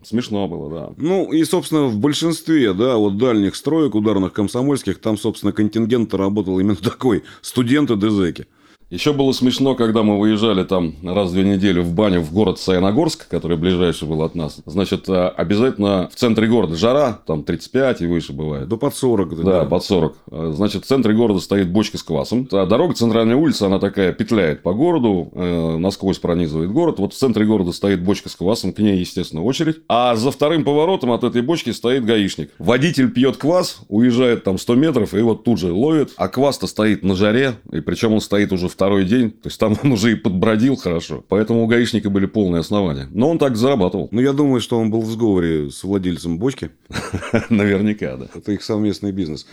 Смешно 0.06 0.46
было, 0.46 0.70
да. 0.70 0.92
Ну, 0.98 1.32
и, 1.32 1.42
собственно, 1.44 1.86
в 1.86 1.98
большинстве, 1.98 2.72
да, 2.74 2.96
вот 2.96 3.16
дальних 3.18 3.56
строек, 3.56 3.96
ударных 3.96 4.32
комсомольских, 4.32 5.00
там, 5.00 5.18
собственно, 5.18 5.52
контингент 5.52 6.14
работал 6.14 6.60
именно 6.60 6.76
такой. 6.82 7.24
Студенты-дезеки. 7.40 8.46
Еще 8.88 9.12
было 9.12 9.32
смешно, 9.32 9.74
когда 9.74 10.04
мы 10.04 10.16
выезжали 10.16 10.62
там 10.62 10.94
раз 11.02 11.30
в 11.30 11.32
две 11.32 11.42
недели 11.42 11.80
в 11.80 11.92
баню 11.92 12.20
в 12.20 12.32
город 12.32 12.60
Саяногорск, 12.60 13.26
который 13.26 13.56
ближайший 13.56 14.06
был 14.06 14.22
от 14.22 14.36
нас. 14.36 14.60
Значит, 14.64 15.08
э, 15.08 15.26
обязательно 15.26 16.08
в 16.08 16.14
центре 16.14 16.46
города 16.46 16.76
жара, 16.76 17.18
там 17.26 17.42
35 17.42 18.02
и 18.02 18.06
выше 18.06 18.32
бывает. 18.32 18.68
Да 18.68 18.76
под 18.76 18.94
40. 18.94 19.36
Да, 19.38 19.42
да, 19.42 19.64
под 19.64 19.82
40. 19.82 20.16
Э, 20.30 20.52
значит, 20.54 20.84
в 20.84 20.86
центре 20.86 21.14
города 21.14 21.40
стоит 21.40 21.68
бочка 21.68 21.98
с 21.98 22.04
квасом. 22.04 22.46
А 22.52 22.64
дорога, 22.64 22.94
центральная 22.94 23.34
улица, 23.34 23.66
она 23.66 23.80
такая 23.80 24.12
петляет 24.12 24.62
по 24.62 24.72
городу, 24.72 25.32
э, 25.32 25.76
насквозь 25.78 26.20
пронизывает 26.20 26.70
город. 26.70 27.00
Вот 27.00 27.12
в 27.12 27.16
центре 27.16 27.44
города 27.44 27.72
стоит 27.72 28.04
бочка 28.04 28.28
с 28.28 28.36
квасом, 28.36 28.72
к 28.72 28.78
ней, 28.78 29.00
естественно, 29.00 29.42
очередь. 29.42 29.78
А 29.88 30.14
за 30.14 30.30
вторым 30.30 30.62
поворотом 30.62 31.10
от 31.10 31.24
этой 31.24 31.42
бочки 31.42 31.70
стоит 31.70 32.04
гаишник. 32.04 32.52
Водитель 32.60 33.10
пьет 33.10 33.36
квас, 33.36 33.80
уезжает 33.88 34.44
там 34.44 34.58
100 34.58 34.74
метров 34.76 35.12
и 35.12 35.20
вот 35.22 35.42
тут 35.42 35.58
же 35.58 35.72
ловит. 35.72 36.12
А 36.16 36.28
квас-то 36.28 36.68
стоит 36.68 37.02
на 37.02 37.16
жаре, 37.16 37.54
и 37.72 37.80
причем 37.80 38.12
он 38.12 38.20
стоит 38.20 38.52
уже 38.52 38.68
в 38.68 38.75
второй 38.76 39.06
день. 39.06 39.30
То 39.30 39.48
есть, 39.48 39.58
там 39.58 39.76
он 39.82 39.92
уже 39.92 40.12
и 40.12 40.14
подбродил 40.14 40.76
хорошо. 40.76 41.24
Поэтому 41.28 41.64
у 41.64 41.66
гаишника 41.66 42.10
были 42.10 42.26
полные 42.26 42.60
основания. 42.60 43.08
Но 43.10 43.30
он 43.30 43.38
так 43.38 43.56
зарабатывал. 43.56 44.08
Ну, 44.12 44.20
я 44.20 44.32
думаю, 44.32 44.60
что 44.60 44.78
он 44.78 44.90
был 44.90 45.00
в 45.00 45.10
сговоре 45.10 45.70
с 45.70 45.82
владельцем 45.82 46.38
бочки. 46.38 46.70
Наверняка, 47.50 48.16
да. 48.16 48.26
Это 48.34 48.52
их 48.52 48.62
совместный 48.62 49.12
бизнес. 49.12 49.46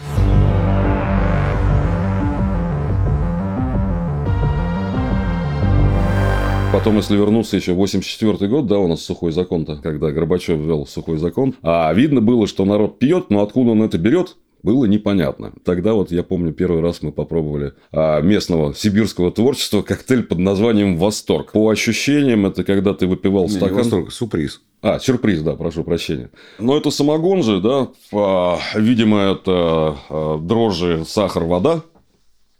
Потом, 6.73 6.97
если 6.97 7.15
вернуться 7.15 7.55
еще 7.55 7.73
84 7.73 8.49
год, 8.49 8.65
да, 8.65 8.79
у 8.79 8.87
нас 8.87 9.03
сухой 9.03 9.31
закон-то, 9.31 9.77
когда 9.77 10.09
Горбачев 10.09 10.57
ввел 10.59 10.87
сухой 10.87 11.17
закон, 11.17 11.53
а 11.61 11.93
видно 11.93 12.19
было, 12.19 12.47
что 12.47 12.65
народ 12.65 12.97
пьет, 12.97 13.29
но 13.29 13.43
откуда 13.43 13.71
он 13.71 13.83
это 13.83 13.99
берет, 13.99 14.37
было 14.63 14.85
непонятно. 14.85 15.53
Тогда 15.63 15.93
вот 15.93 16.11
я 16.11 16.23
помню, 16.23 16.53
первый 16.53 16.81
раз 16.81 17.01
мы 17.01 17.11
попробовали 17.11 17.73
а, 17.91 18.21
местного 18.21 18.73
сибирского 18.73 19.31
творчества 19.31 19.81
коктейль 19.81 20.23
под 20.23 20.39
названием 20.39 20.97
«Восторг». 20.97 21.51
По 21.51 21.69
ощущениям, 21.69 22.45
это 22.45 22.63
когда 22.63 22.93
ты 22.93 23.05
выпивал 23.05 23.43
Не, 23.43 23.49
стакан... 23.49 23.71
Не 23.71 23.77
восторг, 23.77 24.13
сюрприз. 24.13 24.61
А, 24.81 24.99
сюрприз, 24.99 25.41
да, 25.41 25.55
прошу 25.55 25.83
прощения. 25.83 26.29
Но 26.59 26.77
это 26.77 26.91
самогон 26.91 27.43
же, 27.43 27.59
да, 27.59 27.89
а, 28.13 28.57
видимо, 28.75 29.19
это 29.19 29.97
а, 30.09 30.37
дрожжи, 30.39 31.03
сахар, 31.05 31.43
вода. 31.43 31.83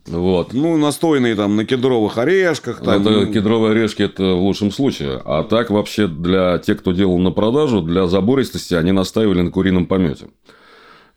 Вот. 0.05 0.51
Ну, 0.51 0.75
настойные 0.75 1.35
там 1.35 1.55
на 1.55 1.63
кедровых 1.63 2.17
орешках. 2.17 2.81
Там... 2.81 3.01
Это 3.01 3.27
кедровые 3.27 3.71
орешки, 3.71 4.01
это 4.03 4.33
в 4.33 4.41
лучшем 4.41 4.71
случае. 4.71 5.21
А 5.23 5.43
так 5.43 5.69
вообще 5.69 6.07
для 6.07 6.57
тех, 6.57 6.79
кто 6.79 6.91
делал 6.91 7.17
на 7.19 7.31
продажу, 7.31 7.81
для 7.81 8.07
забористости 8.07 8.73
они 8.73 8.91
настаивали 8.91 9.39
на 9.39 9.51
курином 9.51 9.85
помете 9.85 10.27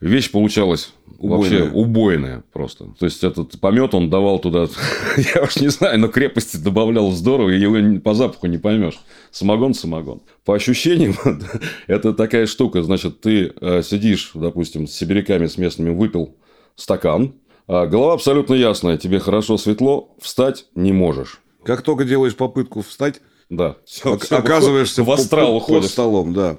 вещь 0.00 0.30
получалась 0.30 0.92
убойная. 1.18 1.64
вообще 1.64 1.72
убойная 1.72 2.44
просто. 2.52 2.86
То 2.98 3.06
есть, 3.06 3.24
этот 3.24 3.58
помет 3.60 3.94
он 3.94 4.10
давал 4.10 4.38
туда, 4.38 4.68
я 5.34 5.42
уж 5.42 5.56
не 5.56 5.68
знаю, 5.68 5.98
но 5.98 6.08
крепости 6.08 6.56
добавлял 6.56 7.10
здорово, 7.12 7.50
и 7.50 7.58
его 7.58 8.00
по 8.00 8.14
запаху 8.14 8.46
не 8.46 8.58
поймешь. 8.58 8.98
Самогон, 9.30 9.74
самогон. 9.74 10.22
По 10.44 10.54
ощущениям, 10.54 11.14
это 11.86 12.12
такая 12.12 12.46
штука. 12.46 12.82
Значит, 12.82 13.20
ты 13.20 13.52
э, 13.60 13.82
сидишь, 13.82 14.32
допустим, 14.34 14.86
с 14.86 14.92
сибиряками, 14.92 15.46
с 15.46 15.58
местными, 15.58 15.90
выпил 15.90 16.36
стакан, 16.74 17.34
а 17.66 17.86
голова 17.86 18.14
абсолютно 18.14 18.54
ясная, 18.54 18.96
тебе 18.96 19.18
хорошо 19.18 19.56
светло, 19.56 20.14
встать 20.20 20.66
не 20.74 20.92
можешь. 20.92 21.40
Как 21.64 21.82
только 21.82 22.04
делаешь 22.04 22.36
попытку 22.36 22.82
встать, 22.82 23.20
да. 23.48 23.76
Все, 23.84 24.18
оказываешься 24.30 25.02
в 25.02 25.10
астрал 25.10 25.60
под, 25.60 25.68
под 25.68 25.84
столом, 25.86 26.32
да. 26.32 26.58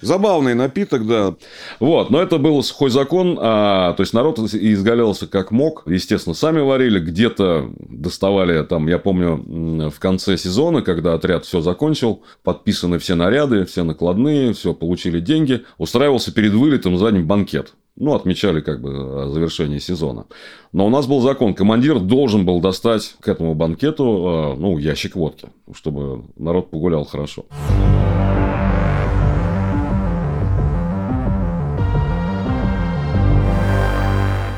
Забавный 0.00 0.54
напиток, 0.54 1.06
да. 1.06 1.34
Вот, 1.80 2.10
но 2.10 2.20
это 2.20 2.38
был 2.38 2.62
сухой 2.62 2.90
закон, 2.90 3.38
а, 3.40 3.94
то 3.94 4.02
есть 4.02 4.12
народ 4.12 4.38
изгалялся 4.38 5.26
как 5.26 5.50
мог, 5.50 5.84
естественно, 5.86 6.34
сами 6.34 6.60
варили, 6.60 7.00
где-то 7.00 7.70
доставали, 7.78 8.62
там, 8.64 8.88
я 8.88 8.98
помню, 8.98 9.90
в 9.90 9.98
конце 9.98 10.36
сезона, 10.36 10.82
когда 10.82 11.14
отряд 11.14 11.44
все 11.44 11.60
закончил, 11.60 12.22
подписаны 12.42 12.98
все 12.98 13.14
наряды, 13.14 13.64
все 13.64 13.84
накладные, 13.84 14.52
все, 14.52 14.74
получили 14.74 15.20
деньги, 15.20 15.64
устраивался 15.78 16.32
перед 16.32 16.52
вылетом 16.52 16.98
за 16.98 17.10
ним 17.10 17.26
банкет. 17.26 17.74
Ну, 17.98 18.14
отмечали 18.14 18.60
как 18.60 18.82
бы 18.82 19.30
завершение 19.32 19.80
сезона. 19.80 20.26
Но 20.72 20.86
у 20.86 20.90
нас 20.90 21.06
был 21.06 21.22
закон, 21.22 21.54
командир 21.54 21.98
должен 21.98 22.44
был 22.44 22.60
достать 22.60 23.16
к 23.20 23.28
этому 23.28 23.54
банкету, 23.54 24.04
а, 24.04 24.54
ну, 24.54 24.76
ящик 24.76 25.16
водки, 25.16 25.48
чтобы 25.74 26.24
народ 26.36 26.70
погулял 26.70 27.06
хорошо. 27.06 27.46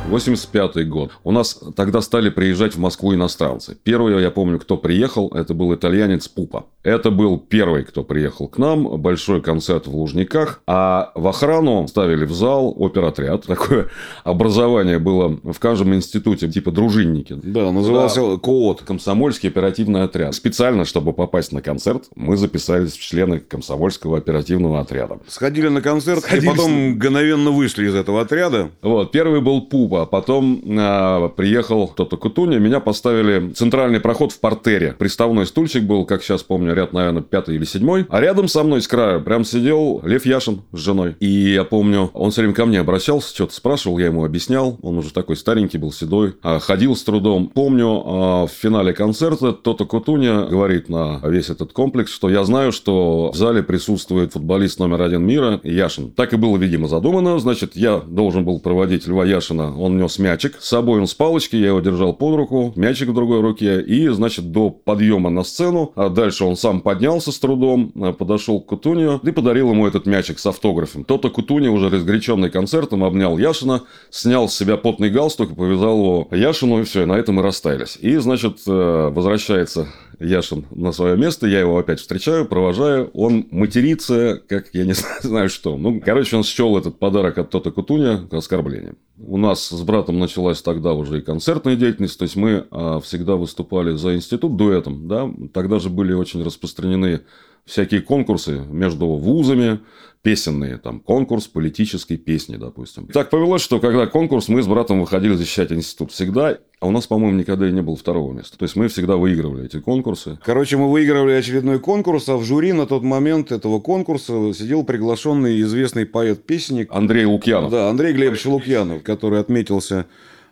85 0.08 0.88
год. 0.88 1.12
У 1.22 1.32
нас 1.32 1.60
тогда 1.76 2.00
стали 2.00 2.30
приезжать 2.30 2.74
в 2.74 2.78
Москву 2.78 3.14
иностранцы. 3.14 3.76
Первый, 3.82 4.20
я 4.20 4.30
помню, 4.30 4.58
кто 4.58 4.76
приехал, 4.76 5.28
это 5.34 5.54
был 5.54 5.74
итальянец 5.74 6.28
Пупа. 6.28 6.66
Это 6.82 7.10
был 7.10 7.38
первый, 7.38 7.84
кто 7.84 8.02
приехал 8.02 8.48
к 8.48 8.58
нам. 8.58 9.00
Большой 9.00 9.42
концерт 9.42 9.86
в 9.86 9.94
Лужниках. 9.94 10.62
А 10.66 11.12
в 11.14 11.28
охрану 11.28 11.86
ставили 11.88 12.24
в 12.24 12.32
зал 12.32 12.74
оперотряд. 12.78 13.44
Такое 13.44 13.88
образование 14.24 14.98
было 14.98 15.38
в 15.42 15.58
каждом 15.58 15.94
институте, 15.94 16.48
типа 16.48 16.70
дружинники. 16.70 17.38
Да, 17.42 17.70
назывался 17.70 18.22
да. 18.22 18.36
КООТ. 18.38 18.82
Комсомольский 18.82 19.50
оперативный 19.50 20.04
отряд. 20.04 20.34
Специально, 20.34 20.84
чтобы 20.84 21.12
попасть 21.12 21.52
на 21.52 21.60
концерт, 21.60 22.04
мы 22.16 22.36
записались 22.36 22.92
в 22.92 23.00
члены 23.00 23.40
комсомольского 23.40 24.16
оперативного 24.16 24.80
отряда. 24.80 25.18
Сходили 25.26 25.68
на 25.68 25.82
концерт, 25.82 26.22
Сходили 26.22 26.46
и 26.46 26.48
потом 26.48 26.72
мгновенно 26.92 27.50
вышли 27.50 27.86
из 27.86 27.94
этого 27.94 28.22
отряда. 28.22 28.70
Вот, 28.80 29.12
первый 29.12 29.42
был 29.42 29.60
Пупа 29.60 29.98
а 30.02 30.07
потом 30.07 30.62
э, 30.64 31.28
приехал 31.37 31.88
кто-то 31.88 32.17
Кутуня, 32.17 32.59
меня 32.59 32.81
поставили 32.81 33.52
центральный 33.52 34.00
проход 34.00 34.33
в 34.33 34.40
портере. 34.40 34.95
Приставной 34.99 35.47
стульчик 35.47 35.85
был, 35.85 36.05
как 36.05 36.23
сейчас 36.23 36.43
помню, 36.43 36.75
ряд, 36.75 36.93
наверное, 36.93 37.23
пятый 37.23 37.57
или 37.57 37.64
седьмой. 37.64 38.07
А 38.09 38.21
рядом 38.21 38.49
со 38.49 38.62
мной 38.62 38.83
с 38.83 38.88
краю 38.88 39.23
прям 39.23 39.45
сидел 39.45 40.00
Лев 40.05 40.26
Яшин 40.26 40.62
с 40.73 40.78
женой. 40.78 41.17
И 41.21 41.52
я 41.52 41.64
помню, 41.64 42.11
он 42.14 42.31
все 42.31 42.43
время 42.43 42.55
ко 42.55 42.67
мне 42.67 42.81
обращался, 42.81 43.35
что-то 43.35 43.55
спрашивал, 43.55 43.99
я 43.99 44.07
ему 44.07 44.25
объяснял. 44.25 44.78
Он 44.83 44.99
уже 44.99 45.12
такой 45.12 45.37
старенький 45.37 45.78
был, 45.78 45.93
седой, 45.93 46.35
а, 46.43 46.59
ходил 46.59 46.97
с 46.97 47.02
трудом. 47.02 47.49
Помню, 47.49 48.02
а, 48.05 48.47
в 48.47 48.50
финале 48.50 48.93
концерта 48.93 49.52
Тота 49.52 49.85
Кутуня 49.85 50.43
говорит 50.43 50.88
на 50.88 51.21
весь 51.25 51.50
этот 51.50 51.73
комплекс, 51.73 52.12
что 52.12 52.31
я 52.31 52.45
знаю, 52.45 52.73
что 52.73 53.31
в 53.33 53.37
зале 53.37 53.62
присутствует 53.62 54.33
футболист 54.33 54.78
номер 54.78 55.02
один 55.02 55.25
мира 55.25 55.61
Яшин. 55.62 56.11
Так 56.11 56.33
и 56.33 56.37
было, 56.37 56.57
видимо, 56.57 56.88
задумано. 56.88 57.38
Значит, 57.38 57.76
я 57.76 57.99
должен 57.99 58.45
был 58.45 58.61
проводить 58.61 59.07
Льва 59.07 59.25
Яшина. 59.25 59.76
Он 59.78 59.88
он 59.88 59.99
нес 59.99 60.18
мячик. 60.18 60.57
С 60.61 60.68
собой 60.68 61.00
он 61.00 61.07
с 61.07 61.14
палочки, 61.14 61.57
я 61.57 61.68
его 61.68 61.80
держал 61.80 62.14
под 62.14 62.37
руку, 62.37 62.73
мячик 62.76 63.09
в 63.09 63.14
другой 63.14 63.40
руке. 63.40 63.80
И, 63.80 64.09
значит, 64.09 64.52
до 64.52 64.71
подъема 64.71 65.30
на 65.30 65.42
сцену. 65.42 65.92
А 65.97 66.09
дальше 66.09 66.45
он 66.45 66.57
сам 66.57 66.80
поднялся 66.80 67.33
с 67.33 67.38
трудом, 67.38 67.92
а, 68.00 68.12
подошел 68.12 68.61
к 68.61 68.66
Кутунию 68.66 69.21
и 69.23 69.30
подарил 69.30 69.71
ему 69.71 69.87
этот 69.87 70.07
мячик 70.07 70.38
с 70.38 70.47
автографом. 70.47 71.04
То-то 71.04 71.30
Кутуни, 71.30 71.68
уже 71.68 71.90
разгоряченный 71.90 72.50
концертом, 72.50 73.02
обнял 73.02 73.37
Яшина, 73.38 73.83
снял 74.11 74.49
с 74.49 74.54
себя 74.54 74.76
потный 74.76 75.11
галстук 75.11 75.52
и 75.52 75.54
повязал 75.54 75.99
его 75.99 76.28
Яшину, 76.30 76.80
и 76.80 76.85
все, 76.85 77.02
и 77.02 77.07
на 77.07 77.14
этом 77.14 77.40
и 77.40 77.42
расстались. 77.42 77.99
И, 78.00 78.16
значит, 78.16 78.59
э, 78.66 79.11
возвращается 79.12 79.88
Яшин 80.21 80.66
на 80.71 80.92
свое 80.92 81.16
место, 81.16 81.47
я 81.47 81.61
его 81.61 81.78
опять 81.78 82.00
встречаю, 82.00 82.47
провожаю, 82.47 83.11
он 83.14 83.47
матерится, 83.50 84.42
как 84.49 84.68
я 84.73 84.85
не 84.85 84.95
знаю 85.23 85.49
что. 85.49 85.76
Ну, 85.76 86.00
короче, 86.04 86.37
он 86.37 86.45
счел 86.45 86.76
этот 86.76 86.99
подарок 86.99 87.38
от 87.38 87.50
Тота 87.50 87.71
Кутуня 87.71 88.26
оскорблением. 88.30 88.97
У 89.20 89.37
нас 89.37 89.68
с 89.68 89.82
братом 89.82 90.18
началась 90.18 90.62
тогда 90.62 90.92
уже 90.92 91.18
и 91.18 91.22
концертная 91.22 91.75
деятельность, 91.75 92.18
то 92.18 92.22
есть 92.22 92.37
мы 92.37 92.66
а, 92.70 93.00
всегда 93.00 93.34
выступали 93.34 93.96
за 93.96 94.14
институт 94.14 94.56
дуэтом, 94.56 95.08
да, 95.08 95.28
тогда 95.52 95.80
же 95.80 95.90
были 95.90 96.12
очень 96.12 96.42
распространены 96.44 97.22
всякие 97.68 98.00
конкурсы 98.00 98.62
между 98.70 99.06
вузами, 99.06 99.80
песенные, 100.22 100.78
там, 100.78 101.00
конкурс 101.00 101.46
политической 101.46 102.16
песни, 102.16 102.56
допустим. 102.56 103.06
Так 103.06 103.30
повелось, 103.30 103.62
что 103.62 103.78
когда 103.78 104.06
конкурс, 104.06 104.48
мы 104.48 104.62
с 104.62 104.66
братом 104.66 105.00
выходили 105.00 105.34
защищать 105.34 105.70
институт 105.70 106.10
всегда, 106.10 106.58
а 106.80 106.87
у 106.87 106.90
нас, 106.90 107.06
по-моему, 107.06 107.38
никогда 107.38 107.68
и 107.68 107.72
не 107.72 107.82
было 107.82 107.96
второго 107.96 108.32
места. 108.32 108.58
То 108.58 108.64
есть, 108.64 108.75
мы 108.75 108.88
всегда 108.88 109.16
выигрывали 109.16 109.66
эти 109.66 109.80
конкурсы. 109.80 110.38
Короче, 110.44 110.76
мы 110.76 110.90
выигрывали 110.90 111.32
очередной 111.32 111.78
конкурс, 111.78 112.28
а 112.28 112.37
в 112.37 112.44
жюри 112.44 112.72
на 112.72 112.87
тот 112.87 113.02
момент 113.02 113.52
этого 113.52 113.80
конкурса 113.80 114.52
сидел 114.54 114.84
приглашенный 114.84 115.60
известный 115.62 116.04
поэт-песенник 116.04 116.92
Андрей 116.92 117.25
Лукьянов. 117.25 117.70
Да, 117.70 117.88
Андрей 117.88 118.12
Глебович 118.12 118.46
Лукьянов, 118.46 119.02
который 119.02 119.40
отметился 119.40 120.06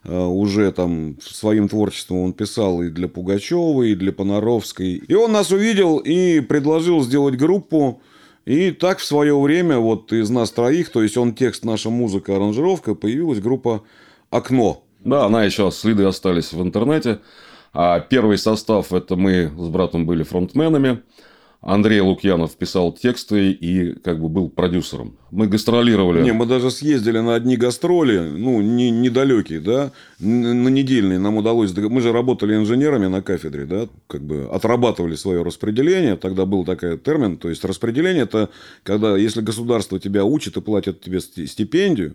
уже 0.08 0.70
там 0.72 1.16
своим 1.20 1.68
творчеством 1.68 2.18
он 2.18 2.32
писал 2.32 2.82
и 2.82 2.90
для 2.90 3.08
Пугачевой, 3.08 3.90
и 3.90 3.94
для 3.94 4.12
Понаровской. 4.12 4.94
И 4.94 5.14
он 5.14 5.32
нас 5.32 5.50
увидел 5.50 5.98
и 5.98 6.40
предложил 6.40 7.02
сделать 7.02 7.36
группу 7.36 8.00
и 8.46 8.70
так 8.70 8.98
в 8.98 9.04
свое 9.04 9.38
время 9.38 9.78
вот 9.78 10.12
из 10.12 10.30
нас 10.30 10.52
троих, 10.52 10.90
то 10.90 11.02
есть 11.02 11.16
он 11.16 11.34
текст, 11.34 11.64
наша 11.64 11.90
музыка, 11.90 12.36
аранжировка, 12.36 12.94
появилась 12.94 13.40
группа 13.40 13.82
«Окно». 14.30 14.84
Да, 15.00 15.24
она 15.26 15.44
еще 15.44 15.70
следы 15.72 16.04
остались 16.04 16.52
в 16.52 16.62
интернете. 16.62 17.20
А 17.72 18.00
первый 18.00 18.38
состав 18.38 18.92
это 18.92 19.16
мы 19.16 19.50
с 19.58 19.68
братом 19.68 20.06
были 20.06 20.22
фронтменами. 20.22 21.02
Андрей 21.66 22.00
Лукьянов 22.00 22.54
писал 22.54 22.92
тексты 22.92 23.50
и 23.50 23.94
как 23.94 24.20
бы 24.20 24.28
был 24.28 24.48
продюсером. 24.48 25.16
Мы 25.32 25.48
гастролировали. 25.48 26.22
Не, 26.22 26.32
мы 26.32 26.46
даже 26.46 26.70
съездили 26.70 27.18
на 27.18 27.34
одни 27.34 27.56
гастроли, 27.56 28.18
ну, 28.18 28.60
не, 28.60 28.92
недалекие, 28.92 29.58
да, 29.58 29.90
на 30.20 30.68
недельные 30.68 31.18
нам 31.18 31.36
удалось... 31.36 31.76
Мы 31.76 32.00
же 32.00 32.12
работали 32.12 32.54
инженерами 32.54 33.08
на 33.08 33.20
кафедре, 33.20 33.64
да, 33.64 33.88
как 34.06 34.22
бы 34.22 34.48
отрабатывали 34.52 35.16
свое 35.16 35.42
распределение. 35.42 36.16
Тогда 36.16 36.46
был 36.46 36.64
такой 36.64 36.98
термин. 36.98 37.36
То 37.36 37.48
есть, 37.48 37.64
распределение– 37.64 38.22
это 38.24 38.48
когда, 38.84 39.16
если 39.16 39.40
государство 39.40 39.98
тебя 39.98 40.24
учит 40.24 40.56
и 40.56 40.60
платит 40.60 41.00
тебе 41.00 41.20
стипендию, 41.20 42.14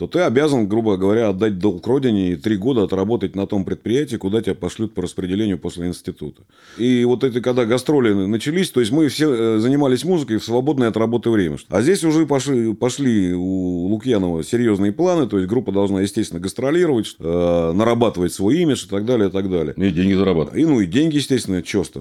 то 0.00 0.06
ты 0.06 0.20
обязан, 0.20 0.66
грубо 0.66 0.96
говоря, 0.96 1.28
отдать 1.28 1.58
долг 1.58 1.86
родине 1.86 2.32
и 2.32 2.36
три 2.36 2.56
года 2.56 2.84
отработать 2.84 3.36
на 3.36 3.46
том 3.46 3.66
предприятии, 3.66 4.16
куда 4.16 4.40
тебя 4.40 4.54
пошлют 4.54 4.94
по 4.94 5.02
распределению 5.02 5.58
после 5.58 5.88
института. 5.88 6.40
И 6.78 7.04
вот 7.04 7.22
эти, 7.22 7.42
когда 7.42 7.66
гастроли 7.66 8.14
начались, 8.14 8.70
то 8.70 8.80
есть 8.80 8.92
мы 8.92 9.08
все 9.08 9.30
э, 9.30 9.58
занимались 9.58 10.02
музыкой 10.04 10.38
в 10.38 10.44
свободное 10.44 10.88
от 10.88 10.96
работы 10.96 11.28
время. 11.28 11.58
А 11.68 11.82
здесь 11.82 12.02
уже 12.02 12.24
пошли 12.24 12.72
пошли, 12.72 13.34
у 13.34 13.88
Лукьянова 13.88 14.42
серьезные 14.42 14.92
планы, 14.92 15.26
то 15.26 15.36
есть 15.36 15.50
группа 15.50 15.70
должна, 15.70 16.00
естественно, 16.00 16.40
гастролировать, 16.40 17.16
э, 17.18 17.72
нарабатывать 17.74 18.32
свой 18.32 18.56
имидж 18.56 18.86
и 18.86 18.88
так 18.88 19.04
далее, 19.04 19.28
и 19.28 19.30
так 19.30 19.50
далее. 19.50 19.74
И 19.76 19.90
деньги 19.90 20.14
зарабатывать. 20.14 20.58
И, 20.58 20.64
ну, 20.64 20.80
и 20.80 20.86
деньги, 20.86 21.16
естественно, 21.16 21.62
чёсто. 21.62 22.00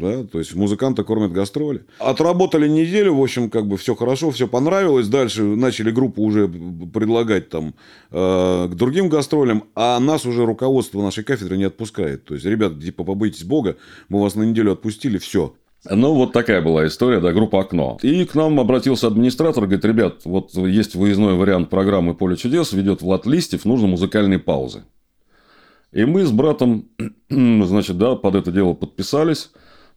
Да? 0.00 0.24
То 0.24 0.38
есть 0.38 0.54
музыканта 0.54 1.04
кормят 1.04 1.30
гастроли. 1.30 1.82
Отработали 1.98 2.66
неделю, 2.66 3.14
в 3.14 3.22
общем, 3.22 3.50
как 3.50 3.66
бы 3.66 3.76
все 3.76 3.94
хорошо, 3.94 4.30
все 4.30 4.48
понравилось. 4.48 5.08
Дальше 5.08 5.42
начали 5.42 5.90
группу 5.90 6.22
уже 6.22 6.48
предлагать 6.48 7.39
там 7.48 7.74
э, 8.10 8.68
к 8.70 8.74
другим 8.74 9.08
гастролям, 9.08 9.64
а 9.74 9.98
нас 9.98 10.26
уже 10.26 10.44
руководство 10.44 11.02
нашей 11.02 11.24
кафедры 11.24 11.56
не 11.56 11.64
отпускает. 11.64 12.24
То 12.24 12.34
есть, 12.34 12.46
ребята, 12.46 12.80
типа, 12.80 13.04
побойтесь 13.04 13.44
Бога, 13.44 13.76
мы 14.08 14.20
вас 14.20 14.34
на 14.34 14.42
неделю 14.42 14.72
отпустили, 14.72 15.18
все. 15.18 15.54
Ну, 15.88 16.14
вот 16.14 16.32
такая 16.32 16.60
была 16.60 16.86
история, 16.86 17.20
да, 17.20 17.32
группа 17.32 17.60
«Окно». 17.60 17.98
И 18.02 18.26
к 18.26 18.34
нам 18.34 18.60
обратился 18.60 19.06
администратор, 19.06 19.64
говорит, 19.64 19.84
ребят, 19.84 20.20
вот 20.24 20.54
есть 20.54 20.94
выездной 20.94 21.34
вариант 21.34 21.70
программы 21.70 22.14
«Поле 22.14 22.36
чудес», 22.36 22.74
ведет 22.74 23.00
Влад 23.00 23.24
Листьев, 23.24 23.64
нужно 23.64 23.86
музыкальные 23.86 24.40
паузы. 24.40 24.84
И 25.92 26.04
мы 26.04 26.24
с 26.24 26.30
братом, 26.30 26.88
значит, 27.30 27.96
да, 27.96 28.14
под 28.14 28.34
это 28.34 28.52
дело 28.52 28.74
подписались. 28.74 29.50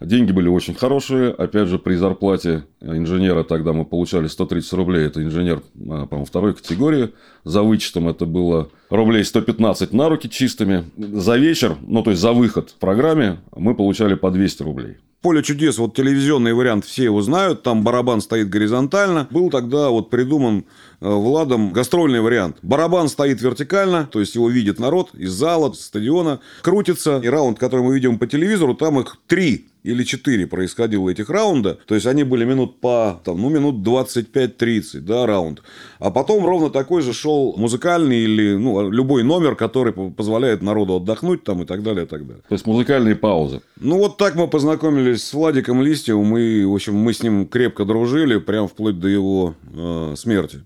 Деньги 0.04 0.34
были 0.34 0.50
очень 0.50 0.74
хорошие. 0.74 1.30
Опять 1.32 1.70
же, 1.70 1.80
при 1.80 1.96
зарплате 1.96 2.66
инженера 2.82 3.44
тогда 3.44 3.72
мы 3.72 3.86
получали 3.86 4.28
130 4.28 4.74
рублей. 4.74 5.08
Это 5.08 5.24
инженер, 5.24 5.64
а, 5.90 6.06
по-моему, 6.06 6.26
второй 6.26 6.54
категории. 6.54 7.14
За 7.46 7.64
вычетом 7.64 8.10
это 8.10 8.26
было 8.26 8.70
рублей 8.90 9.24
115 9.24 9.94
на 9.94 10.10
руки 10.10 10.30
чистыми. 10.30 10.84
За 10.98 11.38
вечер, 11.38 11.78
ну, 11.88 12.04
то 12.04 12.12
есть, 12.12 12.22
за 12.22 12.34
выход 12.34 12.72
в 12.72 12.80
программе 12.80 13.40
мы 13.56 13.76
получали 13.76 14.16
по 14.16 14.30
200 14.30 14.64
рублей. 14.64 14.98
Поле 15.24 15.42
чудес, 15.42 15.78
вот 15.78 15.96
телевизионный 15.96 16.54
вариант, 16.54 16.84
все 16.84 17.06
его 17.06 17.22
знают, 17.22 17.64
там 17.64 17.82
барабан 17.82 18.20
стоит 18.20 18.50
горизонтально. 18.50 19.26
Был 19.32 19.50
тогда 19.50 19.90
вот 19.90 20.10
придуман 20.10 20.66
э, 21.00 21.10
Владом 21.10 21.72
гастрольный 21.72 22.20
вариант. 22.20 22.58
Барабан 22.62 23.08
стоит 23.08 23.42
вертикально, 23.42 24.06
то 24.12 24.20
есть 24.20 24.36
его 24.36 24.50
видит 24.50 24.80
народ 24.80 25.12
из 25.14 25.32
зала, 25.32 25.72
стадиона, 25.72 26.42
крутится. 26.62 27.22
И 27.24 27.30
раунд, 27.30 27.58
который 27.58 27.86
мы 27.86 27.96
видим 27.96 28.20
по 28.20 28.28
телевизору, 28.28 28.76
там 28.76 29.00
их 29.00 29.16
три 29.26 29.68
или 29.84 30.04
4 30.04 30.48
происходило 30.48 31.10
этих 31.10 31.30
раунда. 31.30 31.78
То 31.86 31.96
есть, 31.96 32.08
они 32.08 32.24
были 32.24 32.46
минут 32.46 32.80
по, 32.80 33.22
там, 33.24 33.42
ну, 33.42 33.50
минут 33.50 33.76
25-30, 33.86 35.02
да, 35.02 35.26
раунд. 35.26 35.62
А 36.00 36.10
потом 36.10 36.46
ровно 36.46 36.70
такой 36.70 37.02
же 37.02 37.14
шел 37.14 37.54
музыкальный 37.58 38.20
или, 38.20 38.56
ну, 38.56 38.90
любой 38.90 39.24
номер, 39.24 39.56
который 39.56 39.94
позволяет 39.94 40.62
народу 40.62 40.96
отдохнуть 40.96 41.44
там 41.44 41.62
и 41.62 41.66
так 41.66 41.84
далее, 41.84 42.06
и 42.06 42.08
так 42.08 42.26
далее. 42.26 42.44
То 42.48 42.56
есть, 42.56 42.66
музыкальные 42.66 43.16
паузы. 43.16 43.62
Ну, 43.80 43.98
вот 43.98 44.18
так 44.18 44.36
мы 44.36 44.48
познакомились 44.48 45.13
с 45.18 45.34
Владиком 45.34 45.82
Листьевым. 45.82 46.26
Мы, 46.26 46.68
в 46.68 46.74
общем, 46.74 46.96
мы 46.96 47.14
с 47.14 47.24
ним 47.24 47.48
крепко 47.48 47.86
дружили, 47.86 48.38
прям 48.40 48.68
вплоть 48.68 49.00
до 49.00 49.08
его 49.08 49.56
э, 49.74 50.14
смерти. 50.18 50.64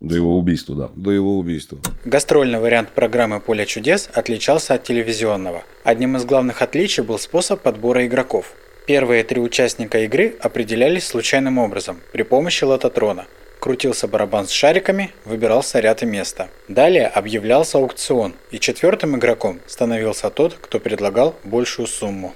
До 0.00 0.16
его 0.16 0.36
убийства, 0.36 0.74
да. 0.74 0.90
До 0.96 1.12
его 1.12 1.38
убийства. 1.38 1.78
Гастрольный 2.04 2.58
вариант 2.58 2.88
программы 2.90 3.38
«Поле 3.38 3.64
чудес» 3.66 4.10
отличался 4.12 4.74
от 4.74 4.82
телевизионного. 4.82 5.62
Одним 5.84 6.16
из 6.16 6.24
главных 6.24 6.60
отличий 6.60 7.04
был 7.04 7.20
способ 7.20 7.60
подбора 7.60 8.04
игроков. 8.04 8.52
Первые 8.88 9.22
три 9.22 9.40
участника 9.40 10.00
игры 10.00 10.34
определялись 10.40 11.06
случайным 11.06 11.58
образом 11.58 12.00
при 12.12 12.24
помощи 12.24 12.64
лототрона. 12.64 13.26
Крутился 13.60 14.08
барабан 14.08 14.48
с 14.48 14.50
шариками, 14.50 15.12
выбирался 15.24 15.78
ряд 15.78 16.02
и 16.02 16.06
место. 16.06 16.48
Далее 16.66 17.06
объявлялся 17.06 17.78
аукцион, 17.78 18.34
и 18.50 18.58
четвертым 18.58 19.16
игроком 19.16 19.60
становился 19.68 20.30
тот, 20.30 20.54
кто 20.54 20.80
предлагал 20.80 21.36
большую 21.44 21.86
сумму. 21.86 22.34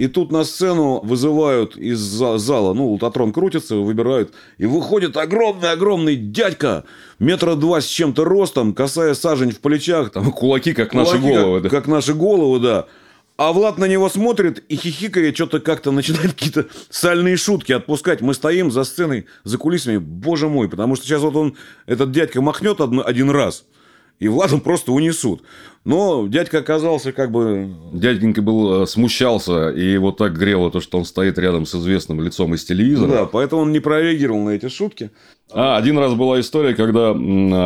И 0.00 0.06
тут 0.06 0.32
на 0.32 0.44
сцену 0.44 1.00
вызывают 1.02 1.76
из 1.76 1.98
зала, 1.98 2.72
ну, 2.72 2.86
лутатрон 2.86 3.34
крутится, 3.34 3.76
выбирают, 3.76 4.32
и 4.56 4.64
выходит 4.64 5.14
огромный-огромный 5.18 6.16
дядька, 6.16 6.84
метра 7.18 7.54
два 7.54 7.82
с 7.82 7.84
чем-то 7.84 8.24
ростом, 8.24 8.72
касая 8.72 9.12
сажень 9.12 9.50
в 9.50 9.60
плечах. 9.60 10.10
Там, 10.10 10.32
кулаки, 10.32 10.72
как 10.72 10.92
кулаки, 10.92 11.12
наши 11.12 11.22
головы. 11.22 11.60
Как, 11.60 11.62
да. 11.62 11.68
как 11.68 11.86
наши 11.86 12.14
головы, 12.14 12.60
да. 12.60 12.86
А 13.36 13.52
Влад 13.52 13.76
на 13.76 13.84
него 13.84 14.08
смотрит 14.08 14.64
и 14.70 14.76
хихикает, 14.76 15.36
что-то 15.36 15.60
как-то 15.60 15.90
начинает 15.90 16.32
какие-то 16.32 16.64
сальные 16.88 17.36
шутки 17.36 17.72
отпускать. 17.72 18.22
Мы 18.22 18.32
стоим 18.32 18.70
за 18.70 18.84
сценой, 18.84 19.26
за 19.44 19.58
кулисами, 19.58 19.98
боже 19.98 20.48
мой, 20.48 20.70
потому 20.70 20.96
что 20.96 21.04
сейчас 21.04 21.20
вот 21.20 21.36
он, 21.36 21.56
этот 21.84 22.10
дядька 22.10 22.40
махнет 22.40 22.80
один 22.80 23.28
раз– 23.28 23.64
и 24.20 24.28
Владом 24.28 24.60
просто 24.60 24.92
унесут. 24.92 25.42
Но 25.84 26.28
дядька 26.28 26.58
оказался 26.58 27.12
как 27.12 27.32
бы... 27.32 27.70
Дяденька 27.92 28.42
был, 28.42 28.82
э, 28.82 28.86
смущался, 28.86 29.70
и 29.70 29.92
его 29.92 30.12
так 30.12 30.38
грело 30.38 30.70
то, 30.70 30.80
что 30.80 30.98
он 30.98 31.06
стоит 31.06 31.38
рядом 31.38 31.64
с 31.64 31.74
известным 31.74 32.20
лицом 32.20 32.54
из 32.54 32.64
телевизора. 32.64 33.10
Да, 33.10 33.26
поэтому 33.26 33.62
он 33.62 33.72
не 33.72 33.80
прореагировал 33.80 34.44
на 34.44 34.50
эти 34.50 34.68
шутки. 34.68 35.10
А, 35.50 35.78
один 35.78 35.98
раз 35.98 36.12
была 36.14 36.38
история, 36.38 36.74
когда, 36.74 37.10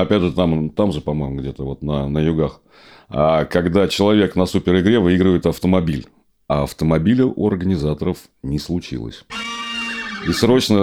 опять 0.00 0.22
же, 0.22 0.32
там, 0.32 0.70
там 0.70 0.92
же, 0.92 1.00
по-моему, 1.00 1.40
где-то 1.40 1.64
вот 1.64 1.82
на, 1.82 2.08
на 2.08 2.18
югах, 2.18 2.60
а, 3.08 3.44
когда 3.46 3.88
человек 3.88 4.36
на 4.36 4.46
суперигре 4.46 5.00
выигрывает 5.00 5.46
автомобиль. 5.46 6.06
А 6.46 6.62
автомобиля 6.62 7.24
у 7.26 7.48
организаторов 7.48 8.18
не 8.42 8.58
случилось. 8.58 9.24
И 10.26 10.32
срочно 10.32 10.76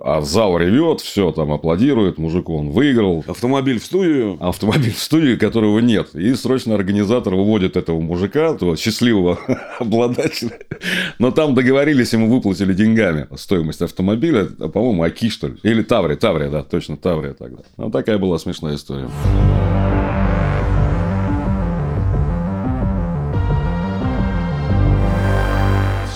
а 0.00 0.20
зал 0.22 0.58
ревет, 0.58 1.00
все 1.00 1.30
там 1.32 1.52
аплодирует, 1.52 2.18
мужику 2.18 2.56
он 2.56 2.70
выиграл. 2.70 3.24
Автомобиль 3.26 3.78
в 3.78 3.84
студию. 3.84 4.36
Автомобиль 4.40 4.92
в 4.92 4.98
студию, 4.98 5.38
которого 5.38 5.78
нет. 5.78 6.14
И 6.14 6.34
срочно 6.34 6.74
организатор 6.74 7.34
выводит 7.34 7.76
этого 7.76 8.00
мужика, 8.00 8.54
того 8.54 8.76
счастливого 8.76 9.38
обладателя. 9.78 10.58
Но 11.18 11.30
там 11.30 11.54
договорились, 11.54 12.12
ему 12.12 12.28
выплатили 12.28 12.72
деньгами 12.72 13.26
стоимость 13.36 13.82
автомобиля. 13.82 14.48
А, 14.58 14.68
по-моему, 14.68 15.02
Аки, 15.02 15.28
что 15.28 15.48
ли. 15.48 15.56
Или 15.62 15.82
Таврия, 15.82 16.16
Таврия, 16.16 16.50
да, 16.50 16.62
точно 16.62 16.96
Таврия 16.96 17.34
тогда. 17.34 17.62
Ну, 17.76 17.90
такая 17.90 18.18
была 18.18 18.38
смешная 18.38 18.76
история. 18.76 19.08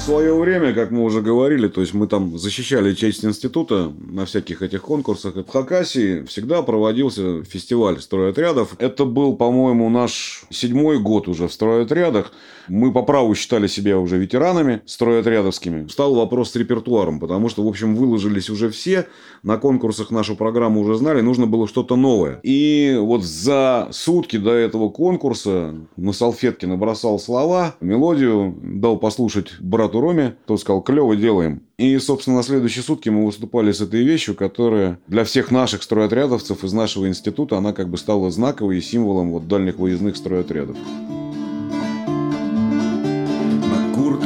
Свое 0.08 0.34
время, 0.34 0.72
как 0.72 0.90
мы 0.90 1.02
уже 1.02 1.20
говорили, 1.20 1.68
то 1.68 1.82
есть 1.82 1.92
мы 1.92 2.06
там 2.06 2.38
защищали 2.38 2.94
честь 2.94 3.26
института 3.26 3.92
на 4.00 4.24
всяких 4.24 4.62
этих 4.62 4.80
конкурсах. 4.80 5.36
В 5.36 5.46
Хакасии 5.46 6.22
всегда 6.22 6.62
проводился 6.62 7.44
фестиваль 7.44 8.00
стройотрядов. 8.00 8.74
Это 8.78 9.04
был, 9.04 9.36
по-моему, 9.36 9.90
наш 9.90 10.44
седьмой 10.48 10.98
год 10.98 11.28
уже 11.28 11.46
в 11.46 11.52
стройотрядах. 11.52 12.32
Мы 12.68 12.90
по 12.90 13.02
праву 13.02 13.34
считали 13.34 13.66
себя 13.66 13.98
уже 13.98 14.16
ветеранами 14.16 14.80
стройотрядовскими. 14.86 15.88
Стал 15.88 16.14
вопрос 16.14 16.52
с 16.52 16.56
репертуаром, 16.56 17.20
потому 17.20 17.50
что, 17.50 17.62
в 17.62 17.68
общем, 17.68 17.94
выложились 17.94 18.48
уже 18.48 18.70
все. 18.70 19.06
На 19.42 19.58
конкурсах 19.58 20.10
нашу 20.10 20.36
программу 20.36 20.80
уже 20.80 20.96
знали, 20.96 21.20
нужно 21.20 21.46
было 21.46 21.68
что-то 21.68 21.96
новое. 21.96 22.40
И 22.42 22.96
вот 22.98 23.24
за 23.24 23.88
сутки 23.92 24.38
до 24.38 24.52
этого 24.52 24.88
конкурса 24.88 25.74
на 25.96 26.12
салфетке 26.12 26.66
набросал 26.66 27.18
слова, 27.18 27.76
мелодию, 27.82 28.56
дал 28.62 28.96
послушать 28.96 29.60
брату 29.60 29.97
Роме. 30.00 30.36
Тот 30.46 30.60
сказал, 30.60 30.82
клево 30.82 31.16
делаем. 31.16 31.62
И, 31.78 31.96
собственно, 31.98 32.36
на 32.36 32.42
следующие 32.42 32.82
сутки 32.82 33.08
мы 33.08 33.24
выступали 33.26 33.72
с 33.72 33.80
этой 33.80 34.02
вещью, 34.02 34.34
которая 34.34 34.98
для 35.06 35.24
всех 35.24 35.50
наших 35.50 35.82
стройотрядовцев 35.82 36.64
из 36.64 36.72
нашего 36.72 37.08
института, 37.08 37.58
она 37.58 37.72
как 37.72 37.88
бы 37.88 37.98
стала 37.98 38.30
знаковой 38.30 38.78
и 38.78 38.80
символом 38.80 39.30
вот 39.30 39.48
дальних 39.48 39.78
выездных 39.78 40.16
стройотрядов 40.16 40.76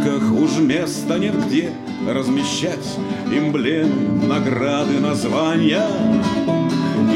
куртках 0.02 0.32
уж 0.32 0.58
места 0.58 1.18
нет 1.18 1.34
где 1.46 1.70
размещать 2.08 2.98
эмблемы, 3.30 4.26
награды, 4.26 5.00
названия. 5.00 5.86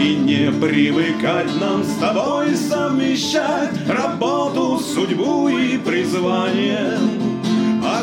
И 0.01 0.15
не 0.15 0.53
привыкать 0.53 1.51
нам 1.61 1.83
с 1.83 1.95
тобой 1.97 2.55
совмещать 2.55 3.75
работу, 3.89 4.79
судьбу 4.79 5.49
и 5.49 5.79
призвание. 5.79 6.99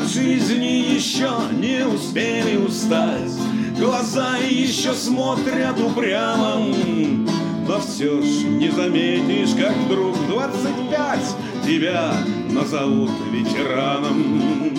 От 0.03 0.09
жизни 0.09 0.95
еще 0.95 1.29
не 1.53 1.87
успели 1.87 2.57
устать, 2.57 3.31
глаза 3.79 4.35
еще 4.37 4.93
смотрят 4.93 5.79
упрямо. 5.79 6.57
Но 7.65 7.79
все 7.79 8.21
ж 8.21 8.43
не 8.43 8.69
заметишь, 8.69 9.55
как 9.57 9.73
вдруг 9.77 10.17
двадцать 10.27 10.89
пять 10.91 11.35
тебя 11.65 12.13
назовут 12.49 13.11
ветераном. 13.31 14.73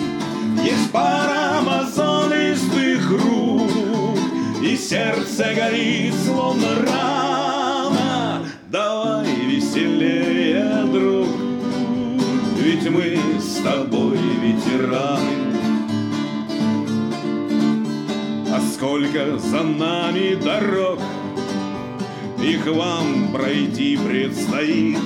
Есть 0.63 0.91
пара 0.91 1.57
амазонистых 1.57 3.09
рук, 3.09 3.71
И 4.61 4.77
сердце 4.77 5.55
горит, 5.55 6.13
словно 6.23 6.67
рана. 6.85 8.45
Давай 8.69 9.25
веселее, 9.47 10.85
друг, 10.85 11.27
Ведь 12.65 12.89
мы 12.89 13.15
с 13.39 13.61
тобой 13.61 14.17
ветераны. 14.41 15.53
А 18.51 18.59
сколько 18.73 19.37
за 19.37 19.61
нами 19.61 20.33
дорог, 20.33 20.99
Их 22.41 22.65
вам 22.65 23.31
пройти 23.31 23.95
предстоит. 23.97 24.97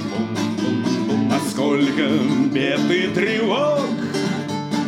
А 1.30 1.50
сколько 1.52 2.08
бед 2.54 2.90
и 2.90 3.08
тревог 3.14 3.90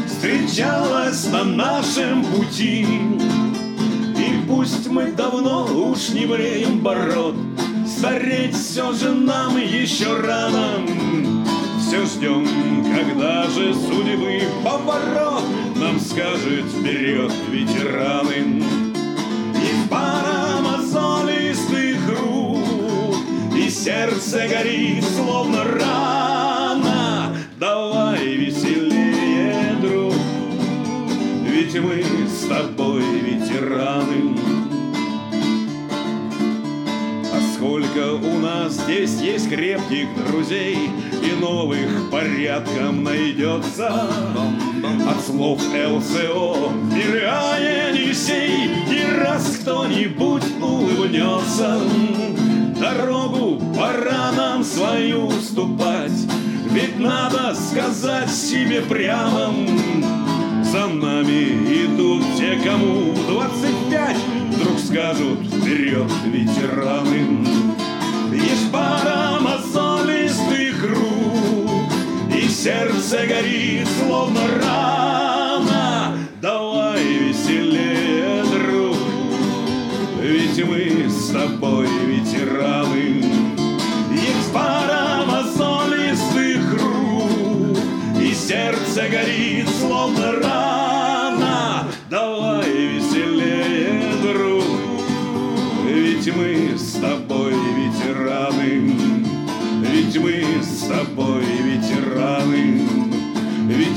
Встречалось 0.07 1.27
на 1.29 1.43
нашем 1.43 2.23
пути 2.23 2.87
И 4.17 4.47
пусть 4.47 4.87
мы 4.87 5.11
давно 5.11 5.65
уж 5.65 6.11
не 6.11 6.25
бреем 6.25 6.79
бород, 6.79 7.35
Стареть 7.85 8.55
все 8.55 8.93
же 8.93 9.11
нам 9.11 9.57
еще 9.57 10.17
рано. 10.21 11.30
Все 11.91 12.05
ждем, 12.05 12.45
когда 12.95 13.49
же 13.49 13.73
судьбы 13.73 14.43
поворот 14.63 15.43
Нам 15.75 15.99
скажет 15.99 16.63
вперед 16.67 17.33
ветераны. 17.49 18.63
И 19.57 19.89
пара 19.89 20.61
мозолистых 20.61 21.97
рук, 22.17 23.17
И 23.57 23.69
сердце 23.69 24.47
горит, 24.47 25.03
словно 25.03 25.65
рана. 25.65 27.35
Давай 27.59 28.35
веселее, 28.37 29.75
друг, 29.81 30.13
Ведь 31.45 31.77
мы 31.77 32.05
с 32.25 32.47
тобой 32.47 33.03
Сколько 37.91 38.25
у 38.25 38.39
нас 38.39 38.73
здесь 38.73 39.19
есть 39.19 39.49
крепких 39.49 40.07
друзей 40.27 40.77
И 41.21 41.41
новых 41.41 42.09
порядком 42.09 43.03
найдется. 43.03 44.07
От 45.09 45.25
слов 45.25 45.59
ЛСО 45.61 46.71
мирая 46.93 47.93
Енисей 47.93 48.69
И 48.89 49.19
раз 49.19 49.57
кто-нибудь 49.61 50.43
улыбнется. 50.61 51.81
Дорогу 52.79 53.61
пора 53.75 54.31
нам 54.37 54.63
свою 54.63 55.29
ступать 55.31 56.11
Ведь 56.69 56.97
надо 56.97 57.53
сказать 57.55 58.31
себе 58.31 58.81
прямо. 58.81 59.53
За 60.63 60.87
нами 60.87 61.85
идут 61.85 62.23
те, 62.37 62.57
кому 62.63 63.13
двадцать 63.27 63.89
пять 63.89 64.17
Вдруг 64.51 64.79
скажут 64.79 65.39
вперед 65.45 66.09
ветераны 66.27 67.80
Ешь 68.31 68.69
пара 68.71 69.39
мозолистых 69.41 70.83
рук 70.89 71.91
И 72.33 72.47
сердце 72.47 73.27
горит, 73.27 73.87
словно 73.99 74.41
рана. 74.61 76.17
Давай 76.41 77.03
веселее, 77.03 78.43
друг 78.45 78.97
Ведь 80.21 80.65
мы 80.65 81.09
с 81.09 81.31
тобой 81.31 81.87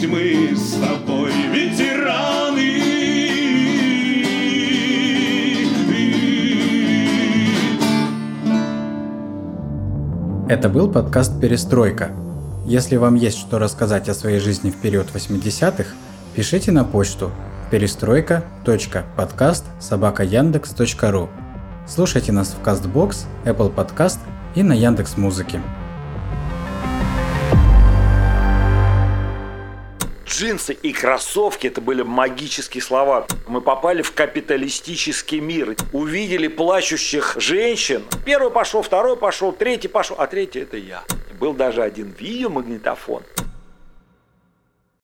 Ведь 0.05 0.12
мы 0.12 0.55
с 0.55 0.73
тобой 0.75 1.33
ветераны 1.51 2.83
Это 10.47 10.69
был 10.69 10.90
подкаст 10.90 11.40
«Перестройка». 11.40 12.11
Если 12.67 12.97
вам 12.97 13.14
есть 13.14 13.38
что 13.38 13.59
рассказать 13.59 14.11
о 14.11 14.14
своей 14.14 14.40
жизни 14.40 14.71
в 14.71 14.77
период 14.77 15.07
80-х, 15.14 15.95
пишите 16.35 16.71
на 16.71 16.85
почту 16.85 17.31
перестройка.подкаст 17.71 19.64
Слушайте 21.87 22.33
нас 22.33 22.55
в 22.55 22.67
CastBox, 22.67 23.17
Apple 23.45 23.75
Podcast 23.75 24.19
и 24.55 24.62
на 24.62 24.75
Яндекс 24.75 25.17
Музыке. 25.17 25.61
Джинсы 30.37 30.73
и 30.73 30.92
кроссовки– 30.92 31.66
это 31.68 31.81
были 31.81 32.03
магические 32.03 32.83
слова. 32.83 33.25
Мы 33.47 33.61
попали 33.61 34.03
в 34.03 34.12
капиталистический 34.12 35.38
мир. 35.38 35.77
Увидели 35.92 36.49
плачущих 36.49 37.37
женщин. 37.38 38.03
Первый 38.25 38.51
пошел, 38.51 38.83
второй 38.83 39.16
пошел, 39.16 39.53
третий 39.53 39.87
пошел, 39.87 40.16
а 40.18 40.27
третий– 40.27 40.59
это 40.61 40.77
я. 40.77 41.05
Был 41.38 41.53
даже 41.53 41.83
один 41.83 42.12
видеомагнитофон– 42.18 43.23